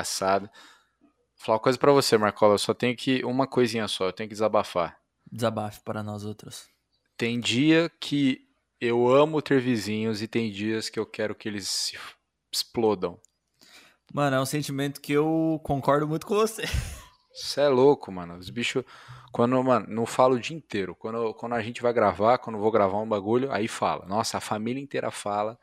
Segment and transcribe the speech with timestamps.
[0.00, 0.50] engraçado.
[1.00, 2.54] Vou falar uma coisa pra você, Marcola.
[2.54, 3.24] Eu só tenho que.
[3.24, 4.98] Uma coisinha só, eu tenho que desabafar.
[5.30, 6.68] Desabafe para nós outros.
[7.16, 8.46] Tem dia que
[8.80, 11.98] eu amo ter vizinhos e tem dias que eu quero que eles se
[12.50, 13.18] explodam.
[14.12, 16.62] Mano, é um sentimento que eu concordo muito com você.
[17.32, 18.36] Você é louco, mano.
[18.36, 18.82] Os bichos.
[19.30, 20.96] Quando, mano, não falo o dia inteiro.
[20.96, 24.04] Quando, quando a gente vai gravar, quando vou gravar um bagulho, aí fala.
[24.04, 25.56] Nossa, a família inteira fala.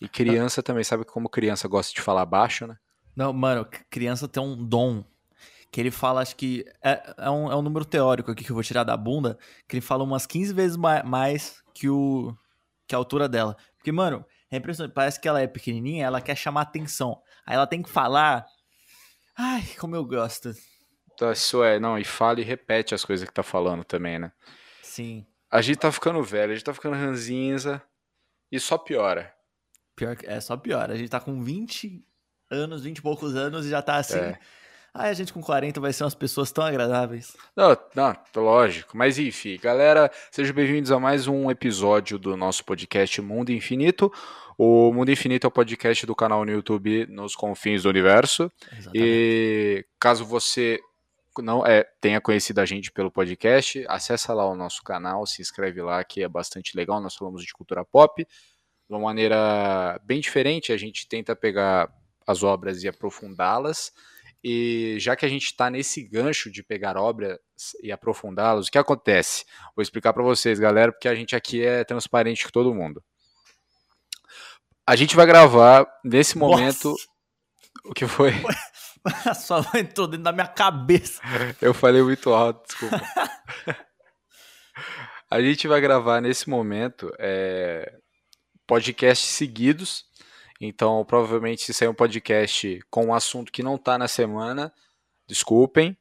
[0.00, 2.78] E criança também, sabe como criança gosta de falar baixo, né?
[3.16, 5.04] Não, mano, criança tem um dom.
[5.70, 6.64] Que ele fala, acho que.
[6.82, 9.38] É, é, um, é um número teórico aqui que eu vou tirar da bunda.
[9.68, 12.36] Que ele fala umas 15 vezes mais que, o,
[12.86, 13.56] que a altura dela.
[13.76, 14.94] Porque, mano, é impressionante.
[14.94, 17.20] Parece que ela é pequenininha, ela quer chamar atenção.
[17.44, 18.46] Aí ela tem que falar.
[19.36, 20.54] Ai, como eu gosto.
[21.12, 24.32] Então, isso é, não, e fala e repete as coisas que tá falando também, né?
[24.82, 25.26] Sim.
[25.50, 27.82] A gente tá ficando velho, a gente tá ficando ranzinza
[28.50, 29.32] e só piora.
[29.94, 30.90] Pior é só pior.
[30.90, 32.04] A gente tá com 20
[32.50, 34.18] anos, 20 e poucos anos e já tá assim.
[34.18, 34.38] É.
[34.92, 37.36] Ai, a gente com 40 vai ser umas pessoas tão agradáveis.
[37.56, 38.96] Não, não, lógico.
[38.96, 44.12] Mas enfim, galera, sejam bem-vindos a mais um episódio do nosso podcast Mundo Infinito.
[44.56, 48.48] O Mundo Infinito é o podcast do canal no YouTube Nos Confins do Universo.
[48.70, 48.92] Exatamente.
[48.94, 50.78] E caso você
[51.42, 55.82] não é, tenha conhecido a gente pelo podcast, acessa lá o nosso canal, se inscreve
[55.82, 57.00] lá, que é bastante legal.
[57.00, 60.72] Nós falamos de cultura pop de uma maneira bem diferente.
[60.72, 61.92] A gente tenta pegar
[62.26, 63.92] as obras e aprofundá-las.
[64.42, 67.38] E já que a gente está nesse gancho de pegar obras
[67.82, 69.44] e aprofundá-las, o que acontece?
[69.74, 73.02] Vou explicar para vocês, galera, porque a gente aqui é transparente com todo mundo.
[74.86, 76.90] A gente vai gravar nesse momento.
[76.90, 77.06] Nossa.
[77.86, 78.32] O que foi?
[79.26, 81.22] A sua entrou dentro da minha cabeça.
[81.60, 83.00] Eu falei muito alto, desculpa.
[85.30, 87.98] a gente vai gravar nesse momento é,
[88.66, 90.04] podcasts seguidos.
[90.66, 94.72] Então, provavelmente, se sair um podcast com um assunto que não tá na semana,
[95.26, 95.96] desculpem.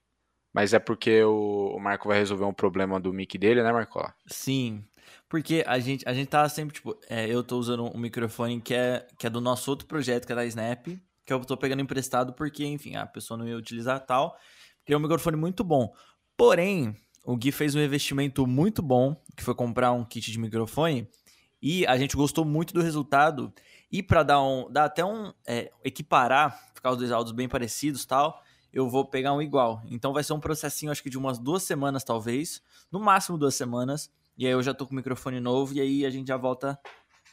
[0.53, 3.99] Mas é porque o, o Marco vai resolver um problema do mic dele, né, Marco?
[4.27, 4.83] Sim.
[5.27, 8.73] Porque a gente, a gente tá sempre, tipo, é, eu tô usando um microfone que
[8.73, 10.85] é, que é do nosso outro projeto, que é da Snap,
[11.25, 14.37] que eu tô pegando emprestado porque, enfim, a pessoa não ia utilizar tal.
[14.79, 15.91] Porque é um microfone muito bom.
[16.37, 16.95] Porém,
[17.25, 21.09] o Gui fez um investimento muito bom, que foi comprar um kit de microfone,
[21.61, 23.51] e a gente gostou muito do resultado.
[23.93, 28.07] E para dar um, dar até um é, equiparar, ficar os dois áudios bem parecidos,
[28.07, 28.41] tal,
[28.73, 29.83] eu vou pegar um igual.
[29.85, 32.59] Então vai ser um processinho, acho que de umas duas semanas talvez,
[32.91, 34.09] no máximo duas semanas.
[34.35, 36.79] E aí eu já tô com o microfone novo e aí a gente já volta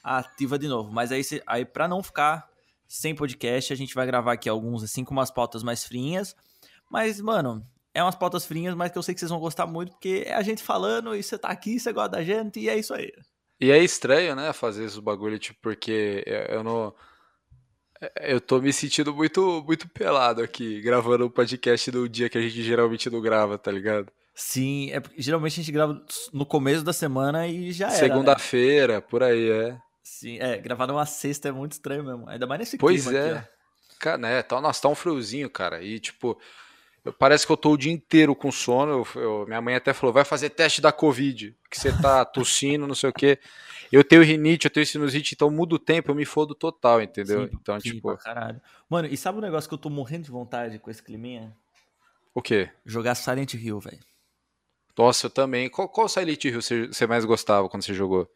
[0.05, 0.93] ativa de novo.
[0.93, 2.47] Mas aí, aí para não ficar
[2.87, 6.37] sem podcast, a gente vai gravar aqui alguns assim com umas pautas mais friinhas.
[6.91, 9.93] Mas, mano, é umas pautas friinhas, mas que eu sei que vocês vão gostar muito,
[9.93, 12.79] porque é a gente falando e você tá aqui, você gosta da gente e é
[12.79, 13.11] isso aí.
[13.61, 16.95] E é estranho, né, fazer esse bagulho, tipo, porque eu não.
[18.23, 22.41] Eu tô me sentindo muito, muito pelado aqui, gravando o podcast no dia que a
[22.41, 24.11] gente geralmente não grava, tá ligado?
[24.35, 27.95] Sim, é porque geralmente a gente grava no começo da semana e já né?
[27.95, 29.79] Segunda-feira, por aí, é.
[30.03, 32.27] Sim, é, gravar numa sexta é muito estranho mesmo.
[32.27, 33.33] Ainda mais nesse Pois clima é.
[33.33, 33.49] aqui,
[33.99, 35.83] Cara, né, tá, nossa, tá um friozinho, cara.
[35.83, 36.41] E, tipo,
[37.19, 39.05] parece que eu tô o dia inteiro com sono.
[39.15, 42.25] eu- eu- minha mãe até falou, vai fazer teste da Covid, que você tá
[42.79, 43.39] tossindo, não sei o quê.
[43.91, 47.47] Eu tenho rinite, eu tenho sinusite, então muda o tempo, eu me fodo total, entendeu?
[47.47, 48.61] Sim, então, Sim, tipo, caralho.
[48.89, 51.57] Mano, e sabe um negócio que eu tô morrendo de vontade com esse climinha?
[52.35, 52.71] o quê?
[52.87, 53.99] Jogar Silent Hill, velho.
[54.97, 55.69] Nossa, eu também.
[55.69, 58.29] Qual, qual Silent Hill você, você mais gostava quando você jogou?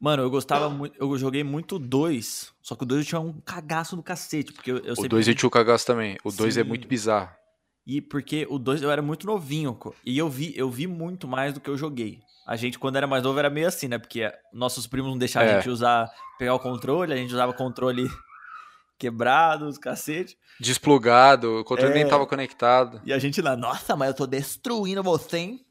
[0.00, 0.96] Mano, eu gostava muito.
[0.98, 2.52] Eu joguei muito dois.
[2.62, 4.52] Só que o dois eu tinha um cagaço do cacete.
[4.52, 5.08] Porque eu, eu O sempre.
[5.10, 6.18] 2 eu tinha o cagaço também.
[6.24, 7.30] O 2 é muito bizarro.
[7.92, 9.76] E porque o dois eu era muito novinho.
[10.06, 12.20] E eu vi, eu vi muito mais do que eu joguei.
[12.46, 13.98] A gente, quando era mais novo, era meio assim, né?
[13.98, 15.52] Porque nossos primos não deixavam É.
[15.54, 16.08] a gente usar,
[16.38, 18.08] pegar o controle, a gente usava controle
[18.98, 20.36] quebrado, os cacete.
[20.60, 22.06] Desplugado, o controle nem É.
[22.06, 23.00] tava conectado.
[23.04, 25.66] E a gente lá, nossa, mas eu tô destruindo você, hein?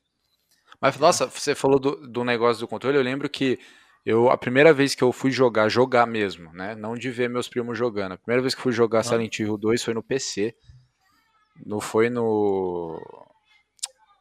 [0.82, 2.98] Mas, nossa, você falou do, do negócio do controle.
[2.98, 3.60] Eu lembro que
[4.06, 6.74] eu, a primeira vez que eu fui jogar, jogar mesmo, né?
[6.76, 8.14] Não de ver meus primos jogando.
[8.14, 9.04] A primeira vez que fui jogar Ah.
[9.04, 10.56] Silent Hill 2 foi no PC.
[11.66, 13.00] Não foi no.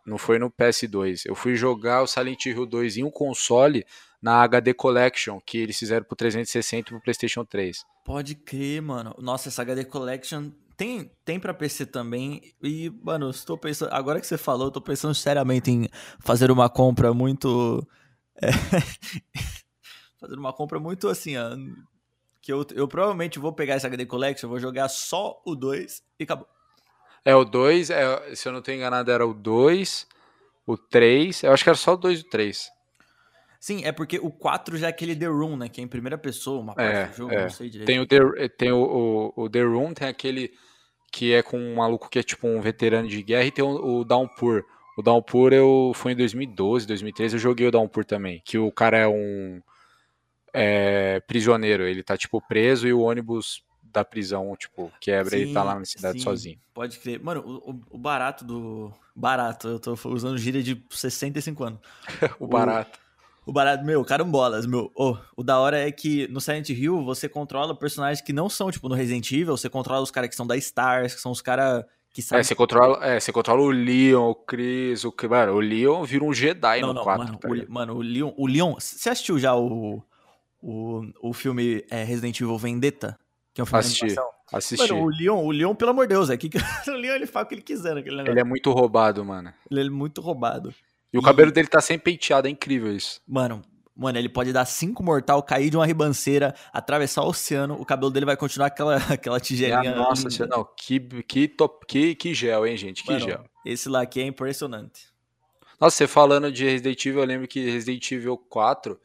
[0.06, 1.22] Não foi no PS2.
[1.26, 3.84] Eu fui jogar o Silent Hill 2 em um console
[4.22, 7.84] na HD Collection, que eles fizeram pro 360 e pro PlayStation 3.
[8.04, 9.14] Pode crer, mano.
[9.18, 12.54] Nossa, essa HD Collection tem, tem pra PC também.
[12.62, 13.92] E, mano, estou pensando.
[13.92, 15.88] Agora que você falou, eu tô pensando seriamente em
[16.20, 17.86] fazer uma compra muito.
[18.40, 18.52] é,
[20.20, 21.50] fazer uma compra muito assim, ó.
[22.40, 26.22] Que eu, eu provavelmente vou pegar essa HD Collection, vou jogar só o 2 e
[26.22, 26.46] acabou.
[27.28, 30.06] É, o 2, é, se eu não tô enganado, era o 2,
[30.66, 31.42] o 3.
[31.42, 32.70] Eu acho que era só o 2 e o 3.
[33.60, 35.68] Sim, é porque o 4 já é aquele The Room, né?
[35.68, 37.42] Que é em primeira pessoa, uma parte É, do jogo, é.
[37.42, 37.86] não sei direito.
[37.86, 40.54] Tem, o The, tem o, o, o The Room, tem aquele
[41.12, 43.98] que é com um maluco que é tipo um veterano de guerra, e tem o,
[43.98, 44.64] o Downpour.
[44.96, 48.96] O Downpour eu foi em 2012, 2013, eu joguei o Downpour também, que o cara
[48.96, 49.60] é um
[50.54, 55.52] é, prisioneiro, ele tá tipo preso e o ônibus da prisão, tipo, quebra e ele
[55.52, 56.58] tá lá na cidade sim, sozinho.
[56.72, 57.22] Pode crer.
[57.22, 58.92] Mano, o, o, barato do.
[59.14, 61.80] Barato, eu tô usando gíria de 65 anos.
[62.38, 62.98] o barato.
[63.46, 64.90] O, o barato, meu, carambolas, meu.
[64.94, 68.70] Oh, o da hora é que no Silent Hill você controla personagens que não são,
[68.70, 71.40] tipo, no Resident Evil, você controla os caras que são da Stars, que são os
[71.40, 72.40] caras que sabem.
[72.40, 75.14] É, você controla, é, você controla o Leon, o Chris, o.
[75.28, 77.24] Mano, o Leon vira um Jedi não, no não, 4.
[77.24, 78.32] Mano, tá o, mano, o Leon.
[78.36, 78.74] O Leon.
[78.74, 80.02] Você assistiu já o.
[80.60, 83.16] O, o filme é, Resident Evil Vendetta?
[83.58, 84.06] Que é um filme Assisti.
[84.06, 84.30] de animação.
[84.52, 84.92] Assisti.
[84.92, 86.48] Mano, o Leon, o Leon, pelo amor de Deus, é que
[86.86, 88.32] o Leon ele faz o que ele quiser naquele negócio.
[88.32, 89.52] Ele é muito roubado, mano.
[89.68, 90.72] Ele é muito roubado.
[91.12, 91.18] E, e...
[91.18, 93.20] o cabelo dele tá sempre penteado, é incrível isso.
[93.26, 93.60] Mano,
[93.96, 98.12] Mano, ele pode dar cinco mortal, cair de uma ribanceira, atravessar o oceano, o cabelo
[98.12, 99.92] dele vai continuar aquela, aquela tigelinha.
[99.92, 100.46] nossa, linda.
[100.46, 103.02] não, que, que, top, que, que gel, hein, gente?
[103.02, 103.44] Que Mano, gel.
[103.66, 105.08] Esse lá aqui é impressionante.
[105.80, 109.00] Nossa, você falando de Resident Evil, eu lembro que Resident Evil 4,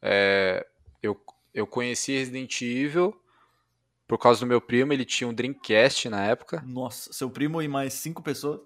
[0.00, 0.64] é,
[1.02, 1.20] eu,
[1.52, 3.12] eu conheci Resident Evil
[4.06, 6.62] por causa do meu primo, ele tinha um Dreamcast na época.
[6.66, 8.60] Nossa, seu primo e mais cinco pessoas?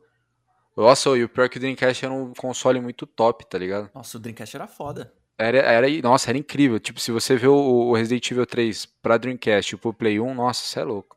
[0.76, 3.90] Nossa, e o pior é que o Dreamcast era um console muito top, tá ligado?
[3.94, 5.12] Nossa, o Dreamcast era foda.
[5.36, 6.78] Era, era, nossa, era incrível.
[6.78, 10.62] Tipo, se você vê o, Resident Evil 3 pra Dreamcast e pro Play 1, nossa,
[10.62, 11.16] você é louco.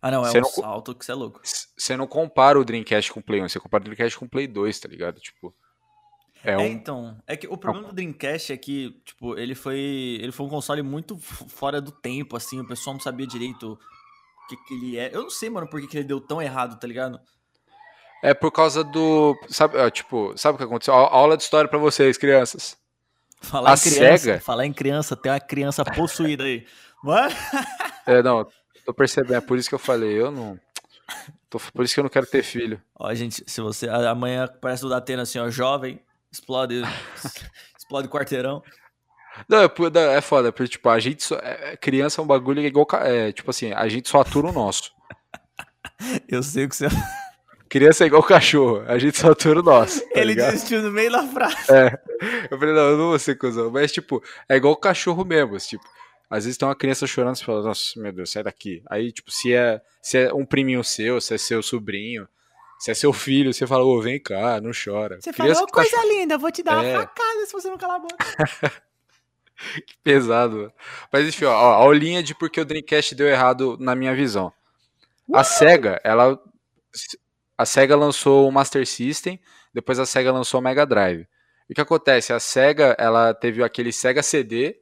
[0.00, 1.40] Ah, não, é um não, salto que você é louco.
[1.44, 4.28] Você não compara o Dreamcast com o Play 1, você compara o Dreamcast com o
[4.28, 5.20] Play 2, tá ligado?
[5.20, 5.54] Tipo.
[6.44, 6.66] É, é um...
[6.66, 7.16] então.
[7.26, 9.78] É que o problema do Dreamcast é que, tipo, ele foi.
[10.20, 14.48] Ele foi um console muito fora do tempo, assim, o pessoal não sabia direito o
[14.48, 15.14] que, que ele é.
[15.14, 17.20] Eu não sei, mano, por que, que ele deu tão errado, tá ligado?
[18.22, 19.36] É por causa do.
[19.48, 20.94] Sabe, tipo, sabe o que aconteceu?
[20.94, 22.76] A aula de história para vocês, crianças.
[23.40, 24.40] Falar a em criança, SEGA...
[24.40, 26.64] falar em criança, tem uma criança possuída aí.
[27.02, 27.34] Mano...
[28.06, 28.46] É, não,
[28.84, 30.58] tô percebendo, é por isso que eu falei, eu não.
[31.50, 32.80] Por isso que eu não quero ter filho.
[32.94, 33.88] Ó, gente, se você.
[33.88, 36.00] Amanhã parece o Datena assim, ó, jovem,
[36.32, 36.82] explode.
[37.78, 38.62] explode quarteirão.
[39.48, 42.86] Não, é, é foda, porque, tipo, a gente só, é, criança é um bagulho igual.
[43.02, 44.92] É, tipo assim, a gente só atura o nosso.
[46.28, 46.88] eu sei o que você.
[47.68, 50.00] Criança é igual cachorro, a gente só atura o nosso.
[50.00, 50.52] Tá Ele ligado?
[50.52, 51.72] desistiu no meio da frase.
[51.72, 51.98] É.
[52.50, 53.70] Eu falei, não, eu não vou ser cuzão.
[53.70, 55.56] Mas, tipo, é igual cachorro mesmo.
[55.56, 55.82] Tipo,
[56.28, 58.82] às vezes tem uma criança chorando e fala, nossa, meu Deus, sai daqui.
[58.90, 62.28] Aí, tipo, se é, se é um priminho seu, se é seu sobrinho,
[62.82, 65.20] se é seu filho, você fala, ô, vem cá, não chora.
[65.20, 66.02] Você criança falou, coisa tá...
[66.10, 66.90] linda, vou te dar é.
[66.90, 68.16] uma facada se você não calar a boca.
[69.86, 70.72] que pesado, mano.
[71.12, 74.52] Mas enfim, ó, a aulinha de porque o Dreamcast deu errado na minha visão.
[75.32, 76.36] A SEGA, ela
[77.56, 79.40] a SEGA lançou o Master System,
[79.72, 81.28] depois a SEGA lançou o Mega Drive.
[81.68, 82.32] E o que acontece?
[82.32, 84.80] A SEGA, ela teve aquele SEGA CD,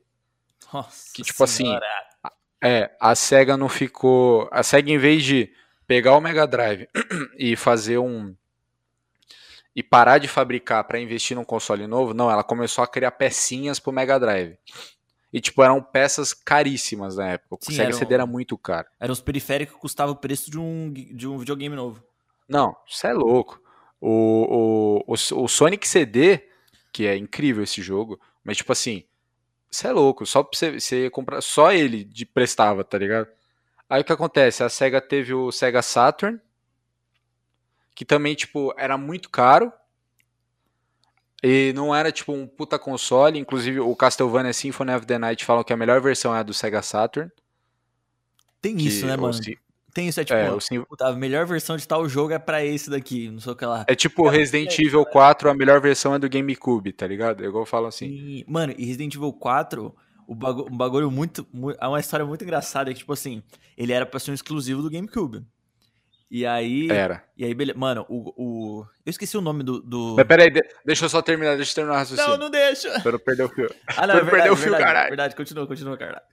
[0.73, 1.87] Nossa que tipo assim, senhora.
[2.25, 5.53] assim, é, a SEGA não ficou, a SEGA em vez de
[5.91, 6.87] pegar o Mega Drive
[7.37, 8.33] e fazer um
[9.75, 13.81] e parar de fabricar para investir num console novo, não, ela começou a criar pecinhas
[13.81, 14.57] pro Mega Drive.
[15.33, 17.57] E, tipo, eram peças caríssimas na época.
[17.57, 18.87] O Sim, Sega CD era muito caro.
[19.01, 22.01] Eram os periféricos que custavam o preço de um, de um videogame novo.
[22.49, 23.61] Não, isso é louco.
[24.01, 26.49] O, o, o, o, Sonic CD,
[26.93, 29.05] que é incrível esse jogo, mas tipo assim,
[29.69, 30.25] isso é louco.
[30.25, 33.29] Só pra você, você comprar, só ele de prestava, tá ligado?
[33.91, 34.63] Aí o que acontece?
[34.63, 36.39] A SEGA teve o Sega Saturn,
[37.93, 39.73] que também, tipo, era muito caro.
[41.43, 43.37] E não era, tipo, um puta console.
[43.37, 46.55] Inclusive, o Castlevania Symphony of the Night falam que a melhor versão é a do
[46.55, 47.33] Sega Saturn.
[48.63, 49.37] Tem isso, né, mano?
[49.93, 50.85] Tem isso, é tipo, é, sim...
[51.01, 53.85] a melhor versão de tal jogo é pra esse daqui, não sei o que lá.
[53.89, 57.43] É tipo Resident é, Evil 4, a melhor versão é do GameCube, tá ligado?
[57.43, 58.07] É igual eu falo assim.
[58.07, 59.93] E, mano, e Resident Evil 4,
[60.31, 61.77] o bagulho, um bagulho muito, muito.
[61.83, 63.43] É uma história muito engraçada, que, tipo assim,
[63.77, 65.45] ele era pra ser um exclusivo do GameCube.
[66.31, 66.89] E aí.
[66.89, 67.25] Era.
[67.37, 67.77] E aí, beleza.
[67.77, 68.87] Mano, o, o.
[69.05, 69.83] Eu esqueci o nome do.
[69.83, 70.15] do...
[70.17, 70.49] Mas peraí,
[70.87, 72.31] deixa eu só terminar, deixa eu terminar o raciocínio.
[72.31, 73.01] Não, não deixa.
[73.01, 73.75] Pra não perder o fio.
[73.89, 75.09] Ah, não, pra não é perder o fio, verdade, caralho.
[75.09, 76.25] Verdade, continua, continua, caralho.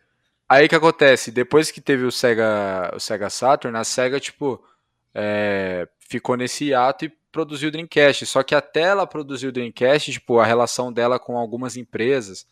[0.48, 4.64] Aí que acontece, depois que teve o Sega, o Sega Saturn, a Sega, tipo,
[5.12, 8.28] é, ficou nesse ato e produziu o Dreamcast.
[8.28, 12.46] Só que até ela produzir o Dreamcast, tipo, a relação dela com algumas empresas,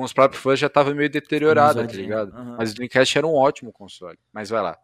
[0.00, 2.34] com os próprios fãs já estava meio deteriorada, tá ligado?
[2.34, 2.56] Uhum.
[2.56, 4.18] Mas o Dreamcast era um ótimo console.
[4.32, 4.78] Mas vai lá.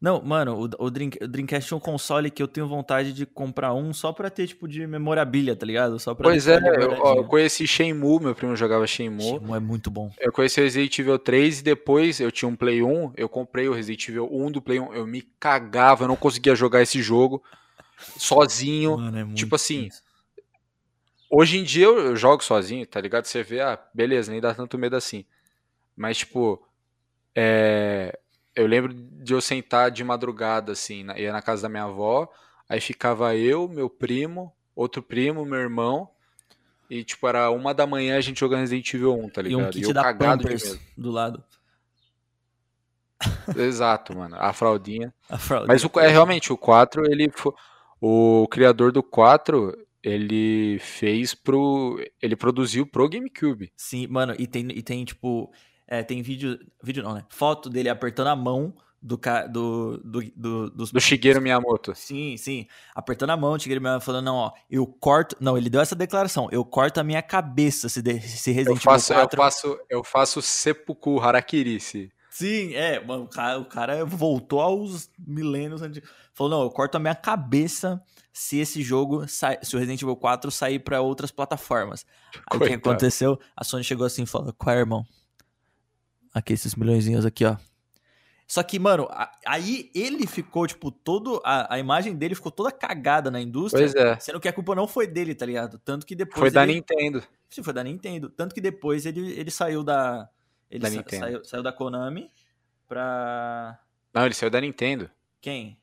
[0.00, 3.24] Não, mano, o, o, Dream, o, Dreamcast é um console que eu tenho vontade de
[3.24, 5.98] comprar um só pra ter, tipo, de memorabilia, tá ligado?
[6.00, 9.22] Só pra pois é, eu, ó, eu, conheci Shenmue, meu primo jogava Shenmue.
[9.22, 10.10] Shenmue é muito bom.
[10.18, 13.68] Eu conheci o Resident Evil 3 e depois eu tinha um Play 1, eu comprei
[13.68, 17.00] o Resident Evil 1 do Play 1, eu me cagava, eu não conseguia jogar esse
[17.00, 17.42] jogo
[18.16, 18.96] sozinho.
[18.96, 19.88] Mano, é tipo assim,
[21.30, 23.26] hoje em dia eu, eu jogo sozinho, tá ligado?
[23.26, 25.24] Você vê, ah, beleza, nem dá tanto medo assim.
[25.96, 26.62] Mas, tipo,
[27.34, 28.18] é
[28.58, 32.28] eu lembro de eu sentar de madrugada, assim, na, ia na casa da minha avó,
[32.68, 36.10] aí ficava eu, meu primo, outro primo, meu irmão,
[36.90, 39.60] e tipo, era uma da manhã a gente jogando Resident Evil 1, tá ligado?
[39.60, 41.44] E um kit da Pampers do lado.
[43.56, 44.34] Exato, mano.
[44.40, 45.14] A fraldinha.
[45.28, 45.68] A fraldinha.
[45.68, 47.52] Mas o, é realmente, o 4, ele foi.
[48.00, 52.02] O criador do 4, ele fez pro.
[52.20, 53.72] Ele produziu pro GameCube.
[53.76, 55.52] Sim, mano, e tem, e tem tipo.
[55.86, 56.58] É, tem vídeo.
[56.82, 57.24] Vídeo não, né?
[57.28, 59.18] Foto dele apertando a mão do,
[59.50, 60.92] do, do, do, dos...
[60.92, 61.94] do Shigeru Miyamoto.
[61.94, 62.66] Sim, sim.
[62.94, 65.36] Apertando a mão, o Shigeru Miyamoto falando, não, ó, eu corto...
[65.40, 68.82] Não, ele deu essa declaração, eu corto a minha cabeça se, de, se Resident eu
[68.82, 69.38] faço, Evil 4...
[69.38, 72.10] Eu faço, eu faço seppuku, harakiri, se...
[72.30, 75.80] Sim, é, mano, o cara, o cara voltou aos milênios.
[76.32, 78.00] Falou, não, eu corto a minha cabeça
[78.38, 82.06] se esse jogo, sai, se o Resident Evil 4 sair para outras plataformas.
[82.48, 83.36] Aí o que aconteceu?
[83.56, 85.04] A Sony chegou assim e falou, qual é, irmão?
[86.32, 87.56] Aqui, esses milhões aqui, ó.
[88.46, 89.08] Só que, mano,
[89.44, 91.42] aí ele ficou, tipo, todo.
[91.44, 93.90] A, a imagem dele ficou toda cagada na indústria.
[93.90, 94.20] Pois é.
[94.20, 95.76] Sendo que a culpa não foi dele, tá ligado?
[95.80, 96.38] Tanto que depois.
[96.38, 96.54] Foi ele...
[96.54, 97.24] da Nintendo.
[97.50, 98.30] Sim, foi da Nintendo.
[98.30, 100.30] Tanto que depois ele, ele saiu da.
[100.70, 101.18] Ele da sa.
[101.18, 102.30] Saiu, saiu da Konami
[102.86, 103.80] pra.
[104.14, 105.10] Não, ele saiu da Nintendo.
[105.40, 105.76] Quem?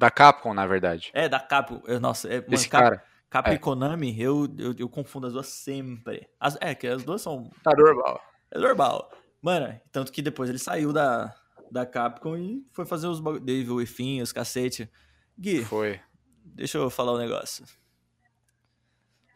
[0.00, 1.10] Da Capcom, na verdade.
[1.12, 1.82] É, da Capcom.
[2.00, 2.84] Nossa, é, mano, Esse Cap...
[2.84, 3.04] cara.
[3.28, 3.54] Capcom é.
[3.54, 6.26] e Konami, eu, eu, eu, confundo as duas sempre.
[6.40, 7.50] As, é, que as duas são.
[7.62, 8.18] Tá normal.
[8.50, 9.12] É normal.
[9.42, 11.34] Mano, tanto que depois ele saiu da,
[11.70, 14.90] da Capcom e foi fazer os Devil Within, os cacete.
[15.38, 15.62] Gui.
[15.66, 16.00] Foi.
[16.42, 17.66] Deixa eu falar um negócio.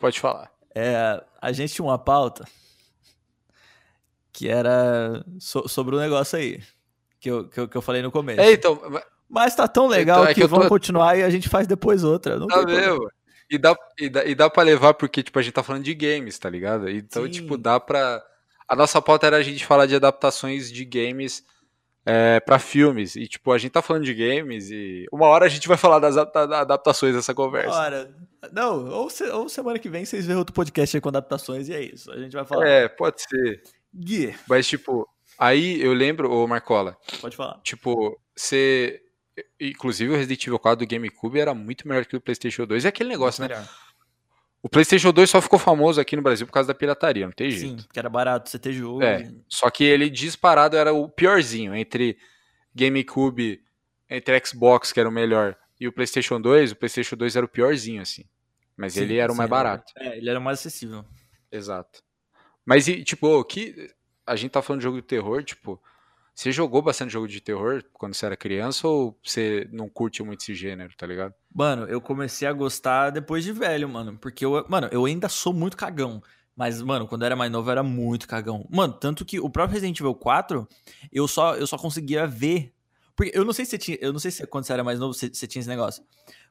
[0.01, 0.51] Pode falar.
[0.75, 2.47] É, a gente tinha uma pauta
[4.33, 6.63] que era so, sobre o um negócio aí.
[7.21, 8.41] Que eu, que eu, que, eu, falei no começo.
[8.41, 8.81] É, então.
[9.35, 10.69] Mas tá tão legal então, é que, que vamos tô...
[10.69, 12.39] continuar e a gente faz depois outra.
[12.39, 13.09] Não tá mesmo?
[13.51, 15.95] E dá, e, dá, e dá pra levar porque, tipo, a gente tá falando de
[15.95, 16.89] games, tá ligado?
[16.89, 17.31] Então, Sim.
[17.31, 18.23] tipo, dá pra.
[18.67, 21.45] A nossa pauta era a gente falar de adaptações de games
[22.07, 23.17] é, para filmes.
[23.17, 25.99] E, tipo, a gente tá falando de games e uma hora a gente vai falar
[25.99, 27.71] das adaptações dessa conversa.
[27.71, 28.15] Uma hora.
[28.53, 31.75] Não, ou, se, ou semana que vem vocês verem outro podcast aí com adaptações e
[31.75, 32.11] é isso.
[32.13, 32.67] A gente vai falar.
[32.67, 33.63] É, pode ser.
[33.95, 34.35] Gui.
[34.49, 36.97] Mas, tipo, aí eu lembro, ô Marcola.
[37.21, 37.61] Pode falar.
[37.63, 39.01] Tipo, você.
[39.61, 42.85] Inclusive o Resident Evil 4 do GameCube era muito melhor que o PlayStation 2.
[42.85, 43.49] É aquele negócio, né?
[43.49, 43.69] Melhor.
[44.63, 47.51] O PlayStation 2 só ficou famoso aqui no Brasil por causa da pirataria, não tem
[47.51, 47.83] jeito.
[47.83, 49.03] Sim, que era barato você ter jogo.
[49.03, 49.45] É, e...
[49.47, 52.17] só que ele disparado era o piorzinho entre
[52.75, 53.63] GameCube,
[54.09, 56.73] entre Xbox, que era o melhor, e o PlayStation 2.
[56.73, 58.25] O PlayStation 2 era o piorzinho, assim.
[58.75, 59.93] Mas sim, ele era o mais barato.
[59.99, 61.05] É, ele era o mais acessível.
[61.53, 62.03] Exato.
[62.65, 63.91] Mas, e, tipo, que
[64.27, 65.79] a gente tá falando de jogo de terror, tipo,
[66.35, 70.43] você jogou bastante jogo de terror quando você era criança ou você não curte muito
[70.43, 71.33] esse gênero, tá ligado?
[71.55, 74.19] Mano, eu comecei a gostar depois de velho, mano.
[74.19, 76.21] Porque eu, mano, eu ainda sou muito cagão.
[76.57, 78.67] Mas, mano, quando eu era mais novo, eu era muito cagão.
[78.69, 80.69] Mano, tanto que o próprio Resident Evil 4,
[81.13, 82.73] eu só, eu só conseguia ver.
[83.15, 83.99] Porque eu não sei se você tinha.
[84.01, 86.03] Eu não sei se quando você era mais novo, você, você tinha esse negócio.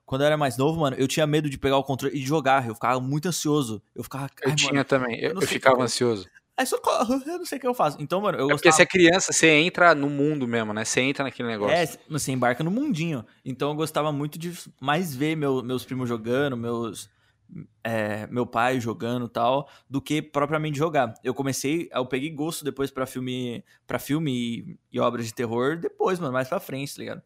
[0.05, 2.25] Quando eu era mais novo, mano, eu tinha medo de pegar o controle e de
[2.25, 2.67] jogar.
[2.67, 3.81] Eu ficava muito ansioso.
[3.93, 4.29] Eu ficava.
[4.41, 5.19] Eu tinha mano, também.
[5.19, 6.29] Eu, eu, eu ficava ansioso.
[6.55, 7.97] Aí socorro, eu não sei o que eu faço.
[7.99, 8.57] Então, mano, eu é gostava...
[8.57, 10.85] Porque você é criança, você entra no mundo mesmo, né?
[10.85, 11.75] Você entra naquele negócio.
[11.75, 13.25] É, você embarca no mundinho.
[13.43, 17.09] Então eu gostava muito de mais ver meu, meus primos jogando, meus...
[17.83, 21.13] É, meu pai jogando tal, do que propriamente jogar.
[21.23, 25.77] Eu comecei, eu peguei gosto depois para filme, para filme e, e, obras de terror
[25.77, 27.21] depois, mano, mais para frente, tá ligado?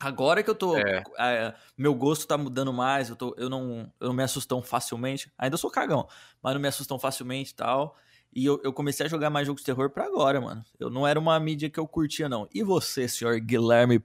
[0.00, 1.02] Agora que eu tô, é.
[1.18, 4.62] É, meu gosto tá mudando mais, eu, tô, eu, não, eu não me assusto tão
[4.62, 5.30] facilmente.
[5.36, 6.08] Ainda sou cagão,
[6.42, 7.94] mas não me assusto tão facilmente e tal.
[8.34, 10.64] E eu, eu, comecei a jogar mais jogos de terror pra agora, mano.
[10.80, 12.48] Eu não era uma mídia que eu curtia, não.
[12.52, 14.02] E você, senhor Guilherme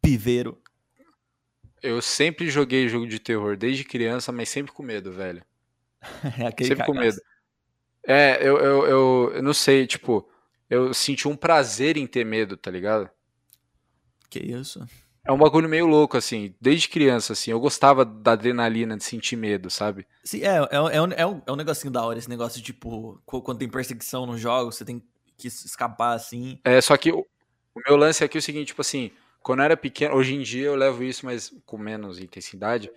[0.00, 0.60] Piveiro?
[1.82, 5.44] Eu sempre joguei jogo de terror desde criança, mas sempre com medo, velho.
[6.38, 6.92] é aquele sempre cagaço.
[6.92, 7.20] com medo.
[8.06, 10.28] É, eu, eu, eu, eu, não sei, tipo,
[10.70, 13.10] eu senti um prazer em ter medo, tá ligado?
[14.30, 14.86] Que isso?
[15.26, 16.54] É um bagulho meio louco, assim.
[16.60, 17.50] Desde criança, assim.
[17.50, 20.06] Eu gostava da adrenalina, de sentir medo, sabe?
[20.22, 22.64] Sim, é, é, é, um, é, um, é um negocinho da hora, esse negócio de,
[22.64, 25.02] tipo, quando tem perseguição no jogo, você tem
[25.38, 26.58] que escapar, assim.
[26.64, 27.26] É, só que o,
[27.74, 29.10] o meu lance aqui é o seguinte, tipo assim,
[29.42, 32.90] quando eu era pequeno, hoje em dia eu levo isso, mas com menos intensidade.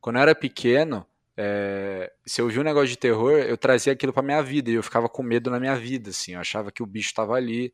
[0.00, 4.12] Quando eu era pequeno, é, se eu vi um negócio de terror, eu trazia aquilo
[4.12, 6.32] pra minha vida e eu ficava com medo na minha vida, assim.
[6.32, 7.72] Eu achava que o bicho tava ali.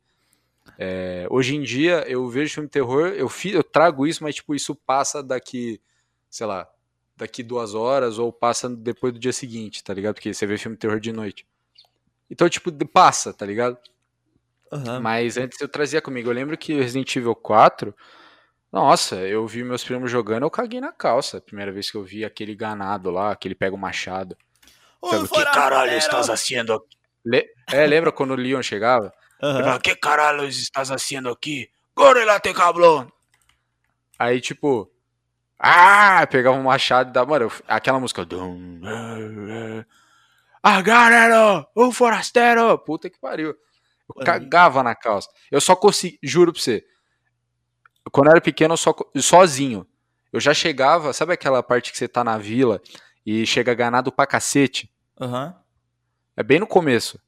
[0.77, 4.35] É, hoje em dia, eu vejo filme de terror, eu, fi, eu trago isso, mas
[4.35, 5.79] tipo, isso passa daqui,
[6.29, 6.67] sei lá,
[7.15, 10.15] daqui duas horas ou passa depois do dia seguinte, tá ligado?
[10.15, 11.45] Porque você vê filme de terror de noite.
[12.29, 13.77] Então, tipo, passa, tá ligado?
[14.71, 15.01] Uhum.
[15.01, 16.29] Mas antes eu trazia comigo.
[16.29, 17.93] Eu lembro que Resident Evil 4,
[18.71, 21.37] nossa, eu vi meus primos jogando, eu caguei na calça.
[21.37, 24.37] A primeira vez que eu vi aquele ganado lá, que ele pega o machado.
[25.03, 26.97] Sabe, o que caralho estás fazendo aqui?
[27.25, 27.45] Le...
[27.71, 29.13] É, lembra quando o Leon chegava?
[29.41, 29.79] Uhum.
[29.79, 31.69] que caralho estás fazendo aqui?
[31.95, 33.07] Gorila te cablon.
[34.19, 34.91] Aí, tipo,
[35.57, 38.21] ah, pegava um machado e dava, mano, aquela música.
[38.21, 39.85] eh,
[40.61, 42.77] Agarero, o forasteiro.
[42.79, 43.55] Puta que pariu.
[44.09, 45.29] Eu cagava na calça.
[45.49, 46.85] Eu só consegui, juro pra você.
[48.11, 49.87] Quando eu era pequeno, eu só, sozinho.
[50.31, 52.81] Eu já chegava, sabe aquela parte que você tá na vila
[53.25, 54.91] e chega ganado pra cacete?
[55.19, 55.55] Aham.
[56.37, 57.19] É bem no começo.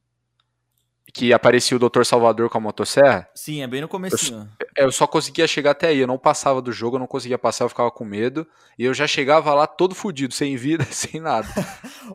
[1.15, 2.03] Que aparecia o Dr.
[2.03, 3.29] Salvador com a motosserra.
[3.36, 4.50] Sim, é bem no comecinho.
[4.75, 6.00] Eu só conseguia chegar até aí.
[6.00, 8.48] Eu não passava do jogo, eu não conseguia passar, eu ficava com medo.
[8.79, 11.48] E eu já chegava lá todo fudido, sem vida, sem nada.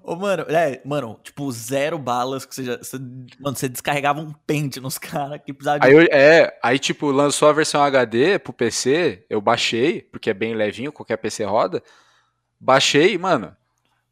[0.02, 2.76] Ô, mano, é, mano, tipo, zero balas que você já.
[2.76, 2.98] você-
[3.38, 5.86] mano, você descarregava um pente nos caras que precisava de.
[5.86, 10.34] Aí eu, é, aí tipo, lançou a versão HD pro PC, eu baixei, porque é
[10.34, 11.80] bem levinho, qualquer PC roda.
[12.58, 13.56] Baixei, mano.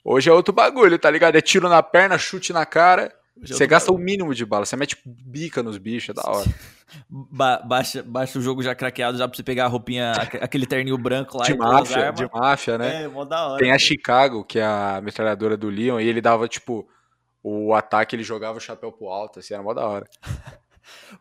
[0.05, 1.35] Hoje é outro bagulho, tá ligado?
[1.35, 3.12] É tiro na perna, chute na cara.
[3.43, 6.47] Você gasta o mínimo de bala, você mete bica nos bichos, é da hora.
[7.11, 10.64] Ba- baixa, baixa o jogo já craqueado, já pra você pegar a roupinha, aque- aquele
[10.66, 13.02] terninho branco lá De máfia, de máfia, né?
[13.05, 13.59] É, mó da hora.
[13.62, 16.88] Tem a Chicago, que é a metralhadora do Leon, e ele dava, tipo,
[17.43, 20.07] o ataque, ele jogava o chapéu pro alto, assim, era mó da hora.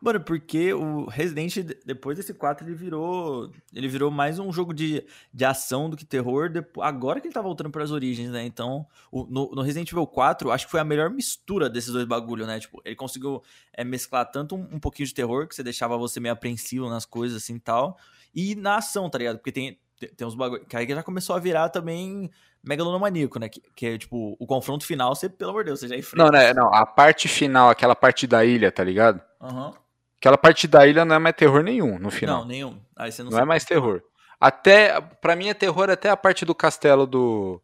[0.01, 1.55] Mano, porque o Resident,
[1.85, 3.51] depois desse 4, ele virou.
[3.73, 5.03] Ele virou mais um jogo de,
[5.33, 6.49] de ação do que terror.
[6.49, 8.45] depo- agora que ele tá voltando pras origens, né?
[8.45, 12.05] Então, o- no, no Resident Evil 4, acho que foi a melhor mistura desses dois
[12.05, 12.59] bagulhos, né?
[12.59, 13.41] Tipo, ele conseguiu
[13.73, 17.05] é, mesclar tanto um, um pouquinho de terror, que você deixava você meio apreensivo nas
[17.05, 17.97] coisas assim e tal,
[18.33, 19.37] e na ação, tá ligado?
[19.37, 20.65] Porque tem, tem, uns bagulhos.
[20.67, 22.29] Que aí já começou a virar também
[22.63, 23.47] megalomaníaco, né?
[23.49, 26.23] Que, que é tipo, o confronto final, você, pelo amor de Deus, você já enfrenta.
[26.23, 29.21] Não, né, não, a parte final, aquela parte da ilha, tá ligado?
[29.41, 29.73] Aham.
[30.17, 32.39] Aquela parte da ilha não é mais terror nenhum, no final.
[32.41, 32.79] Não, nenhum.
[32.95, 34.01] Aí você não, Não é mais terror.
[34.39, 37.61] Até, pra mim é terror até a parte do castelo do,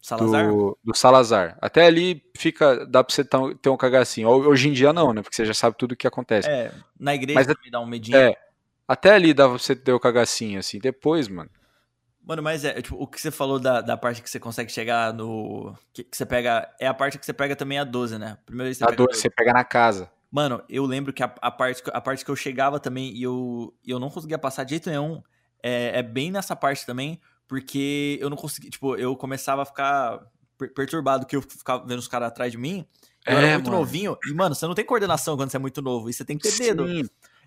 [0.00, 0.48] Salazar?
[0.48, 1.58] do, do Salazar.
[1.60, 4.28] Até ali fica, dá pra você ter um- cagacinho.
[4.28, 5.22] Ho- Hoje em dia não, né?
[5.22, 6.48] Porque você já sabe tudo o que acontece.
[6.48, 8.16] É, na igreja Mas é- também dá um medinho.
[8.16, 8.34] É,
[8.86, 10.78] até ali dá pra você ter o cagacinho, assim.
[10.78, 11.50] Depois, mano.
[12.22, 15.12] Mano, mas é, tipo, o que você falou da, da parte que você consegue chegar
[15.12, 15.74] no.
[15.92, 16.66] Que, que você pega.
[16.80, 18.38] É a parte que você pega também a 12, né?
[18.46, 20.10] Primeiro você A pega a dor você pega na casa.
[20.30, 23.22] Mano, eu lembro que a, a parte, que- a parte que eu chegava também e
[23.22, 25.22] eu, eu não conseguia passar de jeito nenhum
[25.62, 28.70] é, é bem nessa parte também, porque eu não conseguia.
[28.70, 30.18] Tipo, eu começava a ficar
[30.58, 32.86] per- perturbado, que eu ficava vendo os caras atrás de mim.
[33.26, 33.78] Eu É, era muito mano.
[33.80, 34.16] novinho.
[34.26, 36.08] E, mano, você não tem coordenação quando você é muito novo.
[36.08, 36.86] E você tem que ter dedo.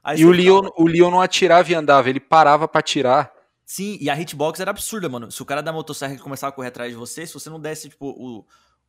[0.08, 3.30] Aí E o Leon, o Leon não atirava e andava, ele parava pra atirar.
[3.66, 5.30] Sim, e a hitbox era absurda, mano.
[5.30, 7.90] Se o cara da motosserra começava a correr atrás de você, se você não desse,
[7.90, 8.46] tipo, o.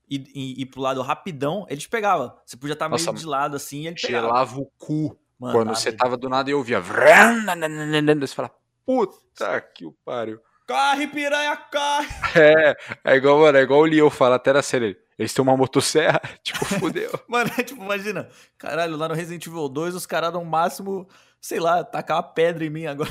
[0.08, 2.40] Ir, ir, ir pro lado rapidão, ele te pegava.
[2.46, 4.28] Você podia estar meio Nossa, de lado assim e ele pegava.
[4.28, 5.18] Gelava o cu.
[5.36, 6.80] Mano, Quando tá você tava do nada e eu ouvia.
[6.80, 8.50] Você fala,
[8.86, 10.40] puta que o pariu.
[10.68, 12.06] Corre, piranha, corre!
[12.36, 14.96] É, é igual, mano, é igual o Leon fala até na série.
[15.18, 17.10] Eles têm uma motosserra, tipo, fudeu.
[17.26, 18.28] Mano, é tipo, imagina.
[18.56, 21.08] Caralho, lá no Resident Evil 2, os caras no máximo,
[21.40, 23.10] sei lá, tacar uma pedra em mim agora.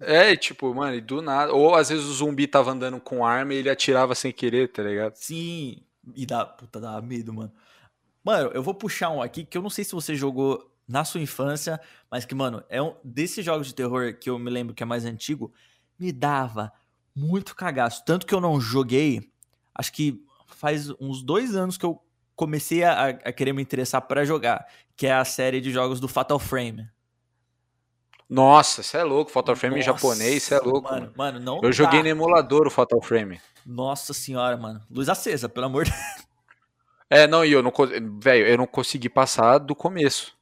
[0.00, 1.52] É, tipo, mano, e do nada.
[1.52, 4.82] Ou às vezes o zumbi tava andando com arma e ele atirava sem querer, tá
[4.82, 5.14] ligado?
[5.14, 5.80] Sim,
[6.16, 7.52] e dá, puta, dá medo, mano.
[8.24, 11.20] Mano, eu vou puxar um aqui que eu não sei se você jogou na sua
[11.20, 14.82] infância, mas que, mano, é um desses jogos de terror que eu me lembro que
[14.82, 15.52] é mais antigo,
[15.98, 16.72] me dava
[17.14, 18.04] muito cagaço.
[18.04, 19.31] Tanto que eu não joguei,
[19.74, 22.02] acho que faz uns dois anos que eu
[22.36, 26.08] comecei a, a querer me interessar pra jogar, que é a série de jogos do
[26.08, 26.88] Fatal Frame.
[28.28, 30.82] Nossa, você é louco, Fatal Frame em Nossa, japonês, você é louco.
[30.82, 31.12] Mano, Mano.
[31.16, 33.40] mano, não Eu joguei no emulador o Fatal Frame.
[33.64, 34.80] Nossa senhora, mano.
[34.90, 35.92] Luz acesa, pelo amor de
[37.10, 37.70] É, não, e eu não,
[38.18, 40.34] velho, eu não consegui passar do começo.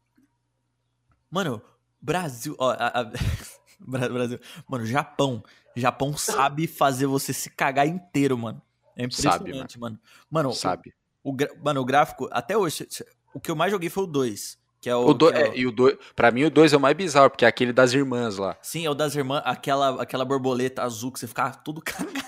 [1.29, 1.61] Mano,
[2.01, 2.55] Brasil.
[2.59, 3.11] Ó, a- a-
[3.81, 4.39] Bra- Brasil.
[4.69, 5.43] Mano, Japão.
[5.75, 8.63] Japão sabe fazer você se cagar inteiro, mano.
[8.97, 9.99] É Sabe, impressionante, mano.
[10.31, 10.95] Mano, o, Sabe?
[11.23, 12.87] o gra- mano, o gráfico, até hoje,
[13.33, 14.59] o que eu mais joguei foi o 2.
[14.81, 15.09] Que é o.
[15.09, 16.81] O do, que é o- é, e o dois, pra mim o 2 é o
[16.81, 18.57] mais bizarro, porque é aquele das irmãs lá.
[18.63, 22.19] Sim, é o das irmãs, aquela, aquela borboleta azul que você ficava tudo cagado.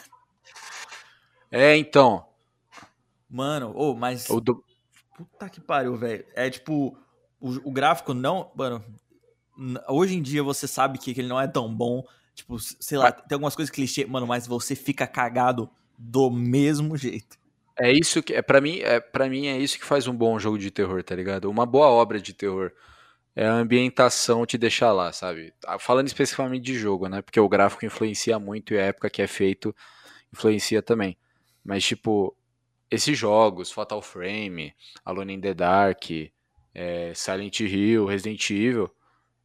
[1.50, 2.26] É, então.
[3.28, 4.28] Mano, ô, mas.
[4.28, 4.62] O do,
[5.16, 6.24] Puta que pariu, velho.
[6.34, 6.96] É tipo,
[7.40, 8.50] o, o gráfico não.
[8.54, 8.84] Mano,
[9.88, 12.04] hoje em dia você sabe que, que ele não é tão bom.
[12.34, 15.70] Tipo, sei lá, tem algumas coisas clichê, mano, mas você fica cagado
[16.02, 17.38] do mesmo jeito.
[17.78, 18.34] é isso que.
[18.34, 21.02] É, pra, mim, é, pra mim é isso que faz um bom jogo de terror,
[21.02, 21.50] tá ligado?
[21.50, 22.72] Uma boa obra de terror.
[23.34, 25.54] É a ambientação te deixar lá, sabe?
[25.66, 27.22] Ah, Falando especificamente de jogo, né?
[27.22, 29.74] Porque o gráfico influencia muito e a época que é feito
[30.32, 31.16] influencia também.
[31.64, 32.36] Mas, tipo,
[32.90, 36.04] esses jogos, Fatal Frame, Alone in the Dark,
[36.74, 38.90] é, Silent Hill, Resident Evil,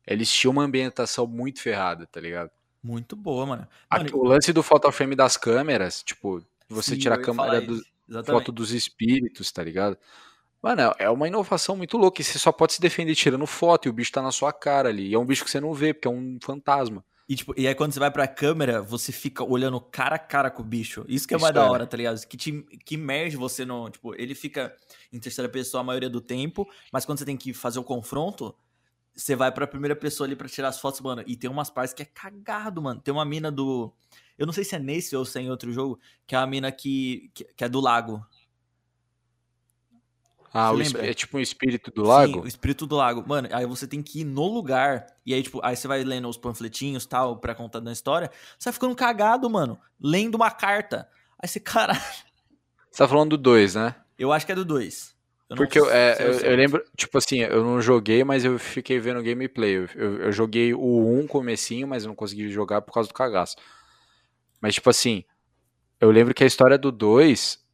[0.05, 2.51] eles tinham uma ambientação muito ferrada, tá ligado?
[2.87, 3.67] Muito boa, mano.
[3.91, 7.83] Mano, o lance do Fatal Frame das câmeras, tipo, você sim, tira a câmera do,
[8.23, 9.97] foto dos espíritos, tá ligado?
[10.63, 12.21] Mano, é uma inovação muito louca.
[12.21, 14.87] E você só pode se defender tirando foto e o bicho tá na sua cara
[14.87, 15.09] ali.
[15.09, 17.03] E é um bicho que você não vê, porque é um fantasma.
[17.27, 20.49] E, tipo, e aí quando você vai pra câmera, você fica olhando cara a cara
[20.49, 21.03] com o bicho.
[21.09, 22.25] Isso que é mais da hora, tá ligado?
[22.25, 23.89] Que, te, que emerge você no.
[23.89, 24.73] Tipo, ele fica
[25.11, 28.55] em terceira pessoa a maioria do tempo, mas quando você tem que fazer o confronto,
[29.17, 31.23] você vai pra primeira pessoa ali pra tirar as fotos, mano.
[31.25, 33.01] E tem umas partes que é cagado, mano.
[33.01, 33.91] Tem uma mina do.
[34.37, 36.45] Eu não sei se é nesse ou se é em outro jogo, que é a
[36.45, 38.23] mina que, que, que é do lago.
[40.53, 42.33] Ah, o é tipo um espírito do lago?
[42.33, 43.23] Sim, o espírito do lago.
[43.27, 45.07] Mano, aí você tem que ir no lugar.
[45.25, 48.31] E aí, tipo, aí você vai lendo os panfletinhos tal, pra contar da história.
[48.57, 49.79] Você vai ficando cagado, mano.
[49.99, 51.09] Lendo uma carta.
[51.39, 51.99] Aí você, caralho.
[52.89, 53.95] Você tá falando do 2, né?
[54.17, 55.16] Eu acho que é do 2.
[55.55, 59.23] Porque eu, é, eu, eu, lembro, tipo assim, eu não joguei, mas eu fiquei vendo
[59.23, 59.77] gameplay.
[59.77, 63.07] Eu, eu, eu joguei o 1 um comecinho, mas eu não consegui jogar por causa
[63.07, 63.55] do cagaço.
[64.59, 65.23] Mas, tipo assim,
[66.01, 67.65] eu lembro que a história do 2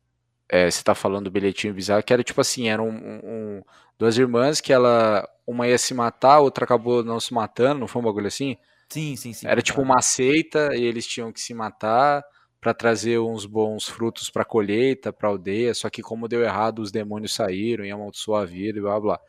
[0.49, 3.63] é, você tá falando do bilhetinho bizarro, que era tipo assim, eram um, um,
[3.97, 7.87] duas irmãs que ela, uma ia se matar, a outra acabou não se matando, não
[7.87, 8.57] foi um bagulho assim?
[8.87, 9.47] Sim, sim, sim.
[9.47, 12.23] Era tipo uma seita e eles tinham que se matar
[12.63, 16.93] para trazer uns bons frutos para colheita, para aldeia, só que como deu errado, os
[16.93, 19.19] demônios saíram e amaldiçoou a vida e blá blá.